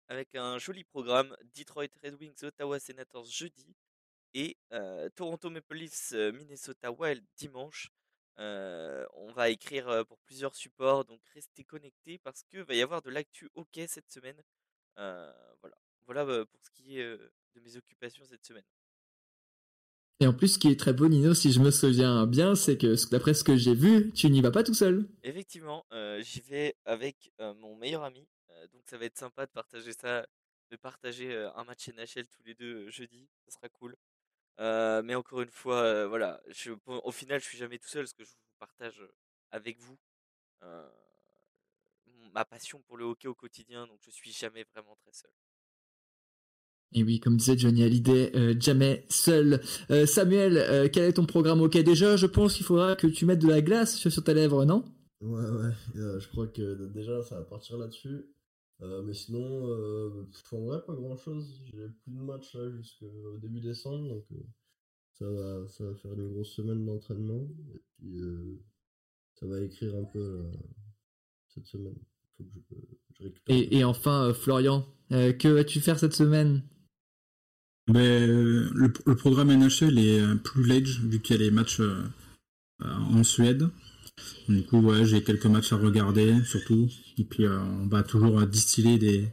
avec 0.10 0.36
un 0.36 0.58
joli 0.58 0.84
programme. 0.84 1.36
Detroit 1.56 1.88
Red 2.04 2.16
Wings, 2.20 2.44
Ottawa 2.44 2.80
Senators 2.80 3.26
jeudi 3.26 3.76
et 4.34 4.58
euh, 4.74 5.10
Toronto 5.16 5.50
Maple 5.50 5.76
Leafs, 5.76 6.12
Minnesota 6.12 6.92
Wild 6.92 7.24
dimanche. 7.38 7.90
Euh, 8.40 9.06
on 9.14 9.32
va 9.32 9.50
écrire 9.50 10.06
pour 10.08 10.20
plusieurs 10.20 10.56
supports, 10.56 11.06
donc 11.06 11.22
restez 11.34 11.64
connectés 11.64 12.20
parce 12.20 12.44
que 12.44 12.60
va 12.60 12.74
y 12.74 12.82
avoir 12.82 13.02
de 13.02 13.10
l'actu 13.10 13.50
hockey 13.56 13.88
cette 13.88 14.12
semaine. 14.12 14.42
Euh, 14.98 15.32
voilà, 15.62 15.78
voilà 16.06 16.46
pour 16.46 16.60
ce 16.64 16.72
qui 16.72 17.00
est 17.00 17.18
de 17.56 17.60
mes 17.62 17.78
occupations 17.78 18.26
cette 18.26 18.46
semaine. 18.46 18.66
Et 20.22 20.28
en 20.28 20.34
plus, 20.34 20.50
ce 20.50 20.60
qui 20.60 20.68
est 20.68 20.78
très 20.78 20.92
beau, 20.92 21.08
Nino, 21.08 21.34
si 21.34 21.54
je 21.54 21.62
me 21.62 21.72
souviens 21.72 22.28
bien, 22.28 22.54
c'est 22.54 22.78
que 22.78 23.10
d'après 23.10 23.34
ce 23.34 23.46
que 23.46 23.56
j'ai 23.56 23.74
vu, 23.74 24.12
tu 24.12 24.30
n'y 24.30 24.42
vas 24.42 24.52
pas 24.52 24.64
tout 24.64 24.74
seul. 24.74 25.08
Effectivement, 25.24 25.86
euh, 25.94 26.22
j'y 26.22 26.42
vais 26.42 26.76
avec 26.84 27.32
euh, 27.40 27.54
mon 27.54 27.78
meilleur 27.78 28.04
ami, 28.04 28.28
donc 28.68 28.84
ça 28.86 28.98
va 28.98 29.06
être 29.06 29.18
sympa 29.18 29.46
de 29.46 29.52
partager 29.52 29.94
ça, 29.94 30.26
de 30.72 30.76
partager 30.78 31.34
euh, 31.34 31.50
un 31.56 31.64
match 31.64 31.90
NHL 31.90 32.28
tous 32.28 32.44
les 32.46 32.54
deux 32.56 32.88
euh, 32.88 32.90
jeudi, 32.92 33.28
ça 33.46 33.52
sera 33.52 33.70
cool. 33.70 33.96
Euh, 34.60 35.02
mais 35.04 35.16
encore 35.16 35.42
une 35.42 35.50
fois, 35.52 35.82
euh, 35.84 36.08
voilà, 36.08 36.42
je, 36.50 36.72
au 36.72 37.02
au 37.04 37.12
final, 37.12 37.40
je 37.40 37.46
suis 37.46 37.58
jamais 37.58 37.80
tout 37.80 37.88
seul 37.88 38.04
parce 38.04 38.14
que 38.14 38.24
je 38.24 38.30
vous 38.32 38.58
partage 38.60 39.02
euh, 39.02 39.12
avec 39.52 39.80
vous 39.80 39.98
euh, 40.64 40.90
ma 42.34 42.46
passion 42.46 42.82
pour 42.82 42.98
le 42.98 43.06
hockey 43.06 43.28
au 43.28 43.36
quotidien, 43.36 43.88
donc 43.88 44.00
je 44.02 44.12
suis 44.12 44.32
jamais 44.32 44.66
vraiment 44.74 44.96
très 44.98 45.14
seul. 45.14 45.32
Et 46.92 47.04
oui, 47.04 47.20
comme 47.20 47.38
disait 47.38 47.58
Johnny 47.58 47.84
Hallyday, 47.84 48.36
euh, 48.36 48.56
jamais 48.60 49.06
seul. 49.10 49.62
Euh, 49.92 50.08
Samuel, 50.08 50.58
euh, 50.58 50.90
quel 50.92 51.04
est 51.04 51.14
ton 51.14 51.26
programme 51.26 51.62
hockey 51.62 51.84
déjà? 51.84 52.18
Je 52.18 52.26
pense 52.26 52.56
qu'il 52.56 52.66
faudra 52.66 52.96
que 52.96 53.06
tu 53.06 53.26
mettes 53.26 53.40
de 53.40 53.48
la 53.48 53.62
glace 53.62 53.96
sur 53.96 54.12
sur 54.12 54.24
ta 54.24 54.34
lèvre, 54.34 54.66
non? 54.66 54.84
Ouais, 55.22 55.50
ouais, 55.50 55.74
euh, 55.98 56.20
je 56.20 56.28
crois 56.30 56.48
que 56.48 56.88
déjà 56.88 57.22
ça 57.24 57.36
va 57.36 57.44
partir 57.44 57.78
là-dessus. 57.78 58.26
Euh, 58.82 59.02
mais 59.04 59.14
sinon, 59.14 59.68
euh, 59.68 60.26
en 60.52 60.62
vrai, 60.66 60.82
pas 60.86 60.94
grand-chose. 60.96 61.62
J'ai 61.66 61.90
plus 62.04 62.14
de 62.14 62.22
matchs 62.22 62.56
là 62.56 62.70
jusqu'au 62.72 63.38
début 63.38 63.60
décembre, 63.60 64.08
donc 64.08 64.26
euh, 64.32 64.44
ça, 65.14 65.30
va, 65.30 65.68
ça 65.68 65.84
va 65.84 65.96
faire 65.96 66.14
une 66.14 66.32
grosse 66.34 66.54
semaine 66.54 66.86
d'entraînement. 66.86 67.48
Et 67.76 67.82
puis 67.98 68.20
euh, 68.22 68.60
ça 69.34 69.48
va 69.48 69.62
écrire 69.62 69.96
un 69.96 70.06
peu 70.06 70.44
là, 70.44 70.52
cette 71.48 71.66
semaine. 71.68 71.98
Faut 72.38 72.44
que 72.44 72.50
je, 72.54 72.76
je 73.18 73.24
récupère. 73.24 73.56
et, 73.56 73.78
et 73.80 73.84
enfin, 73.84 74.30
euh, 74.30 74.34
Florian, 74.34 74.86
euh, 75.12 75.34
que 75.34 75.50
vas-tu 75.50 75.82
faire 75.82 76.00
cette 76.00 76.14
semaine? 76.14 76.64
Ben, 77.88 78.28
le, 78.28 78.94
le 79.06 79.16
programme 79.16 79.52
NHL 79.52 79.98
est 79.98 80.22
euh, 80.22 80.36
plus 80.36 80.64
large 80.64 81.02
vu 81.02 81.20
qu'il 81.22 81.36
y 81.36 81.40
a 81.40 81.42
les 81.42 81.52
matchs 81.52 81.80
euh, 81.80 82.04
euh, 82.82 82.94
en 82.94 83.24
Suède. 83.24 83.70
Du 84.48 84.64
coup, 84.64 84.80
ouais, 84.80 85.06
j'ai 85.06 85.24
quelques 85.24 85.46
matchs 85.46 85.74
à 85.74 85.78
regarder, 85.78 86.44
surtout. 86.44 86.90
Et 87.18 87.24
puis, 87.24 87.46
euh, 87.46 87.60
on 87.60 87.88
va 87.88 88.04
toujours 88.04 88.40
euh, 88.40 88.46
distiller 88.46 88.98
des, 88.98 89.28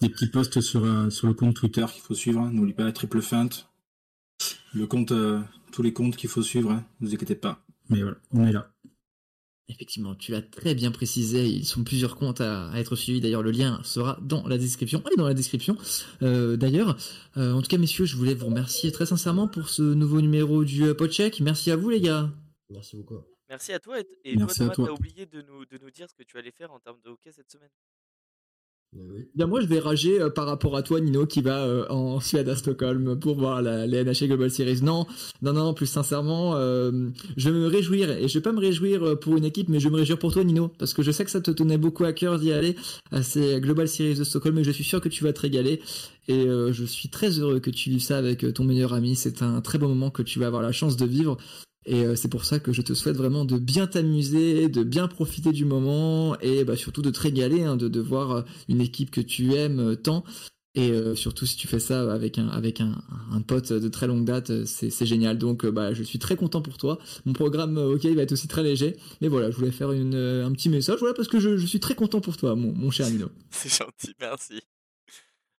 des 0.00 0.08
petits 0.08 0.28
posts 0.28 0.60
sur, 0.60 0.84
euh, 0.84 1.10
sur 1.10 1.26
le 1.26 1.34
compte 1.34 1.54
Twitter 1.54 1.84
qu'il 1.92 2.02
faut 2.02 2.14
suivre. 2.14 2.48
N'oubliez 2.50 2.74
pas 2.74 2.84
la 2.84 2.92
triple 2.92 3.20
feinte. 3.20 3.68
Le 4.74 4.86
compte, 4.86 5.12
euh, 5.12 5.40
tous 5.72 5.82
les 5.82 5.92
comptes 5.92 6.16
qu'il 6.16 6.30
faut 6.30 6.42
suivre, 6.42 6.70
hein, 6.70 6.84
ne 7.00 7.06
vous 7.06 7.14
inquiétez 7.14 7.34
pas. 7.34 7.64
Mais 7.90 8.02
voilà, 8.02 8.16
on 8.32 8.46
est 8.46 8.52
là. 8.52 8.70
Effectivement, 9.68 10.14
tu 10.14 10.30
l'as 10.32 10.42
très 10.42 10.74
bien 10.74 10.90
précisé. 10.90 11.46
Ils 11.46 11.64
sont 11.64 11.84
plusieurs 11.84 12.16
comptes 12.16 12.40
à, 12.42 12.68
à 12.70 12.78
être 12.80 12.96
suivis. 12.96 13.20
D'ailleurs, 13.20 13.42
le 13.42 13.50
lien 13.50 13.80
sera 13.82 14.18
dans 14.22 14.46
la 14.46 14.58
description. 14.58 15.02
Et 15.12 15.16
dans 15.16 15.26
la 15.26 15.32
description. 15.34 15.76
Euh, 16.22 16.56
D'ailleurs, 16.56 16.98
euh, 17.38 17.52
en 17.52 17.62
tout 17.62 17.68
cas, 17.68 17.78
messieurs, 17.78 18.04
je 18.04 18.16
voulais 18.16 18.34
vous 18.34 18.46
remercier 18.46 18.92
très 18.92 19.06
sincèrement 19.06 19.48
pour 19.48 19.70
ce 19.70 19.82
nouveau 19.82 20.20
numéro 20.20 20.64
du 20.64 20.94
Podcheck. 20.94 21.40
Merci 21.40 21.70
à 21.70 21.76
vous, 21.76 21.88
les 21.88 22.00
gars. 22.02 22.30
Merci 22.70 22.96
beaucoup. 22.96 23.33
Merci 23.48 23.72
à 23.72 23.78
toi. 23.78 24.00
Et, 24.00 24.06
et 24.24 24.36
Merci 24.36 24.58
toi, 24.58 24.66
Thomas, 24.66 24.74
toi. 24.74 24.86
t'as 24.86 24.92
oublié 24.92 25.26
de 25.26 25.42
nous, 25.42 25.64
de 25.66 25.78
nous 25.78 25.90
dire 25.90 26.08
ce 26.08 26.14
que 26.14 26.22
tu 26.22 26.38
allais 26.38 26.52
faire 26.52 26.72
en 26.72 26.80
termes 26.80 27.00
de 27.04 27.10
hockey 27.10 27.32
cette 27.32 27.50
semaine. 27.50 27.70
Oui. 28.96 29.28
Bien, 29.34 29.46
moi, 29.46 29.60
je 29.60 29.66
vais 29.66 29.80
rager 29.80 30.20
euh, 30.20 30.30
par 30.30 30.46
rapport 30.46 30.76
à 30.76 30.82
toi, 30.82 31.00
Nino, 31.00 31.26
qui 31.26 31.42
va 31.42 31.64
euh, 31.64 31.84
en 31.88 32.20
Suède 32.20 32.48
à 32.48 32.54
Stockholm 32.54 33.18
pour 33.18 33.36
voir 33.36 33.60
la, 33.60 33.86
la 33.88 34.04
NHL 34.04 34.28
Global 34.28 34.50
Series. 34.50 34.82
Non, 34.82 35.06
non, 35.42 35.52
non, 35.52 35.74
plus 35.74 35.86
sincèrement, 35.86 36.54
euh, 36.54 37.10
je 37.36 37.50
vais 37.50 37.58
me 37.58 37.66
réjouir. 37.66 38.10
Et 38.12 38.28
je 38.28 38.34
vais 38.34 38.42
pas 38.42 38.52
me 38.52 38.60
réjouir 38.60 39.18
pour 39.18 39.36
une 39.36 39.44
équipe, 39.44 39.68
mais 39.68 39.80
je 39.80 39.88
vais 39.88 39.92
me 39.92 39.96
réjouir 39.98 40.18
pour 40.18 40.32
toi, 40.32 40.44
Nino. 40.44 40.68
Parce 40.68 40.94
que 40.94 41.02
je 41.02 41.10
sais 41.10 41.24
que 41.24 41.30
ça 41.30 41.40
te 41.40 41.50
tenait 41.50 41.78
beaucoup 41.78 42.04
à 42.04 42.12
cœur 42.12 42.38
d'y 42.38 42.52
aller 42.52 42.76
à 43.10 43.22
ces 43.22 43.60
Global 43.60 43.88
Series 43.88 44.14
de 44.14 44.24
Stockholm. 44.24 44.58
Et 44.58 44.64
je 44.64 44.70
suis 44.70 44.84
sûr 44.84 45.00
que 45.00 45.08
tu 45.08 45.24
vas 45.24 45.32
te 45.32 45.40
régaler. 45.40 45.82
Et 46.28 46.46
je 46.46 46.84
suis 46.84 47.08
très 47.10 47.38
heureux 47.38 47.60
que 47.60 47.70
tu 47.70 47.90
vives 47.90 48.02
ça 48.02 48.16
avec 48.16 48.54
ton 48.54 48.64
meilleur 48.64 48.94
ami. 48.94 49.16
C'est 49.16 49.42
un 49.42 49.60
très 49.60 49.78
beau 49.78 49.88
moment 49.88 50.10
que 50.10 50.22
tu 50.22 50.38
vas 50.38 50.46
avoir 50.46 50.62
la 50.62 50.72
chance 50.72 50.96
de 50.96 51.04
vivre. 51.04 51.36
Et 51.86 52.04
euh, 52.04 52.16
c'est 52.16 52.28
pour 52.28 52.44
ça 52.44 52.60
que 52.60 52.72
je 52.72 52.82
te 52.82 52.94
souhaite 52.94 53.16
vraiment 53.16 53.44
de 53.44 53.58
bien 53.58 53.86
t'amuser, 53.86 54.68
de 54.68 54.82
bien 54.82 55.06
profiter 55.08 55.52
du 55.52 55.64
moment 55.64 56.38
et 56.40 56.64
bah, 56.64 56.76
surtout 56.76 57.02
de 57.02 57.10
te 57.10 57.20
régaler, 57.20 57.62
hein, 57.62 57.76
de, 57.76 57.88
de 57.88 58.00
voir 58.00 58.30
euh, 58.30 58.42
une 58.68 58.80
équipe 58.80 59.10
que 59.10 59.20
tu 59.20 59.54
aimes 59.54 59.80
euh, 59.80 59.94
tant. 59.94 60.24
Et 60.76 60.90
euh, 60.90 61.14
surtout 61.14 61.46
si 61.46 61.56
tu 61.56 61.68
fais 61.68 61.78
ça 61.78 62.12
avec 62.12 62.36
un 62.36 62.48
avec 62.48 62.80
un, 62.80 63.00
un 63.30 63.40
pote 63.42 63.72
de 63.72 63.88
très 63.88 64.08
longue 64.08 64.24
date, 64.24 64.64
c'est 64.64 65.06
génial. 65.06 65.38
Donc 65.38 65.64
bah 65.66 65.94
je 65.94 66.02
suis 66.02 66.18
très 66.18 66.34
content 66.34 66.62
pour 66.62 66.78
toi. 66.78 66.98
Mon 67.26 67.32
programme 67.32 67.78
ok 67.78 68.02
il 68.02 68.16
va 68.16 68.22
être 68.22 68.32
aussi 68.32 68.48
très 68.48 68.64
léger, 68.64 68.96
mais 69.20 69.28
voilà 69.28 69.52
je 69.52 69.56
voulais 69.56 69.70
faire 69.70 69.92
une, 69.92 70.16
un 70.16 70.50
petit 70.50 70.68
message 70.68 70.98
voilà 70.98 71.14
parce 71.14 71.28
que 71.28 71.38
je, 71.38 71.56
je 71.58 71.66
suis 71.66 71.78
très 71.78 71.94
content 71.94 72.20
pour 72.20 72.36
toi 72.36 72.56
mon, 72.56 72.72
mon 72.72 72.90
cher 72.90 73.08
Nino. 73.08 73.28
C'est 73.50 73.68
gentil, 73.72 74.14
merci. 74.20 74.60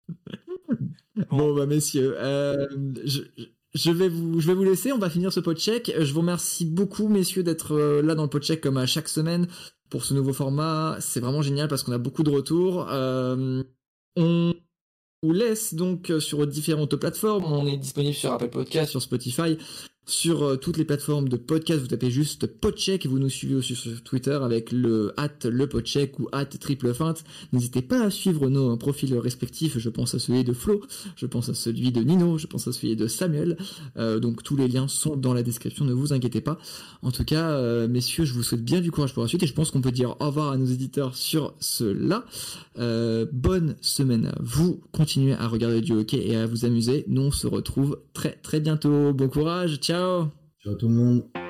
Bon 1.31 1.55
bah 1.55 1.67
messieurs, 1.67 2.15
euh, 2.19 2.67
je, 3.05 3.23
je 3.39 3.45
vais 3.91 4.09
vous 4.09 4.41
je 4.41 4.47
vais 4.47 4.55
vous 4.55 4.65
laisser, 4.65 4.93
on 4.93 4.99
va 4.99 5.11
finir 5.11 5.33
ce 5.33 5.41
podcheck. 5.41 5.93
Je 5.99 6.13
vous 6.13 6.21
remercie 6.21 6.65
beaucoup 6.65 7.09
messieurs 7.09 7.43
d'être 7.43 7.73
euh, 7.73 8.03
là 8.03 8.15
dans 8.15 8.23
le 8.23 8.29
podcheck 8.29 8.61
comme 8.61 8.77
à 8.77 8.87
chaque 8.87 9.09
semaine 9.09 9.49
pour 9.91 10.05
ce 10.05 10.15
nouveau 10.15 10.33
format. 10.33 10.97
C'est 11.01 11.21
vraiment 11.21 11.43
génial 11.43 11.69
parce 11.69 11.83
qu'on 11.83 11.93
a 11.93 11.99
beaucoup 11.99 12.23
de 12.23 12.31
retours. 12.31 12.87
Euh, 12.91 13.63
on 14.17 14.55
vous 15.23 15.33
laisse 15.33 15.75
donc 15.75 16.11
euh, 16.11 16.21
sur 16.21 16.47
différentes 16.47 16.95
plateformes. 16.97 17.45
On 17.45 17.67
est 17.67 17.77
disponible 17.77 18.15
sur 18.15 18.33
Apple 18.33 18.49
Podcast, 18.49 18.91
sur 18.91 19.03
Spotify, 19.03 19.59
sur 20.07 20.43
euh, 20.43 20.57
toutes 20.57 20.77
les 20.77 20.85
plateformes 20.85 21.29
de 21.29 21.37
podcast. 21.37 21.81
Vous 21.81 21.87
tapez 21.87 22.11
juste 22.11 22.47
podcheck. 22.47 23.07
Vous 23.07 23.19
nous 23.19 23.29
suivez 23.29 23.55
aussi 23.55 23.75
sur 23.75 24.03
Twitter 24.03 24.38
avec 24.43 24.73
le 24.73 25.12
at 25.17 25.29
le 25.45 25.69
ou 26.19 26.29
at 26.33 26.45
triple 26.47 26.95
feinte. 26.95 27.25
N'hésitez 27.53 27.83
pas 27.83 28.03
à 28.03 28.11
suivre 28.11 28.49
nos 28.49 28.77
profils 28.77 29.17
respectifs. 29.19 29.79
Je 29.79 29.88
pense 29.88 30.14
à 30.14 30.19
celui 30.19 30.45
de 30.45 30.53
Flo, 30.53 30.83
je 31.17 31.27
pense 31.27 31.49
à 31.49 31.55
celui 31.55 31.93
de 31.93 32.03
Nino, 32.03 32.38
je 32.38 32.47
pense 32.47 32.69
à 32.69 32.73
celui 32.73 32.97
de 32.97 33.07
Samuel. 33.07 33.57
Euh, 33.97 34.19
donc 34.19 34.43
tous 34.43 34.57
les 34.57 34.69
liens 34.69 34.88
sont 34.88 35.17
dans 35.17 35.35
la 35.35 35.43
description, 35.43 35.85
ne 35.85 35.93
vous 35.93 36.12
inquiétez 36.12 36.40
pas. 36.40 36.59
En 37.03 37.11
tout 37.11 37.25
cas, 37.25 37.51
euh, 37.51 37.88
messieurs, 37.88 38.25
je 38.25 38.35
vous 38.35 38.43
souhaite 38.43 38.64
bien 38.64 38.81
du 38.81 38.90
courage 38.90 39.14
pour 39.14 39.23
la 39.23 39.29
suite 39.29 39.43
et 39.43 39.47
je 39.47 39.55
pense 39.55 39.71
qu'on 39.71 39.81
peut 39.81 39.93
dire 39.93 40.17
au 40.21 40.27
revoir 40.27 40.53
à 40.53 40.57
nos 40.57 40.67
éditeurs 40.67 41.14
sur 41.17 41.55
cela. 41.61 42.25
Euh, 42.79 43.27
bonne 43.33 43.77
semaine 43.81 44.27
à 44.27 44.38
vous. 44.40 44.81
Continuez 44.93 45.35
à 45.35 45.49
regarder 45.49 45.81
du 45.81 45.93
hockey 45.93 46.27
et 46.27 46.37
à 46.37 46.47
vous 46.47 46.64
amuser. 46.64 47.05
Nous, 47.09 47.23
on 47.23 47.31
se 47.31 47.47
retrouve 47.47 48.01
très 48.12 48.33
très 48.43 48.61
bientôt. 48.61 49.12
Bon 49.12 49.29
courage. 49.29 49.77
Ciao. 49.77 49.94
Ciao 49.95 50.75
tout 50.75 50.89
le 50.89 50.95
monde. 50.95 51.44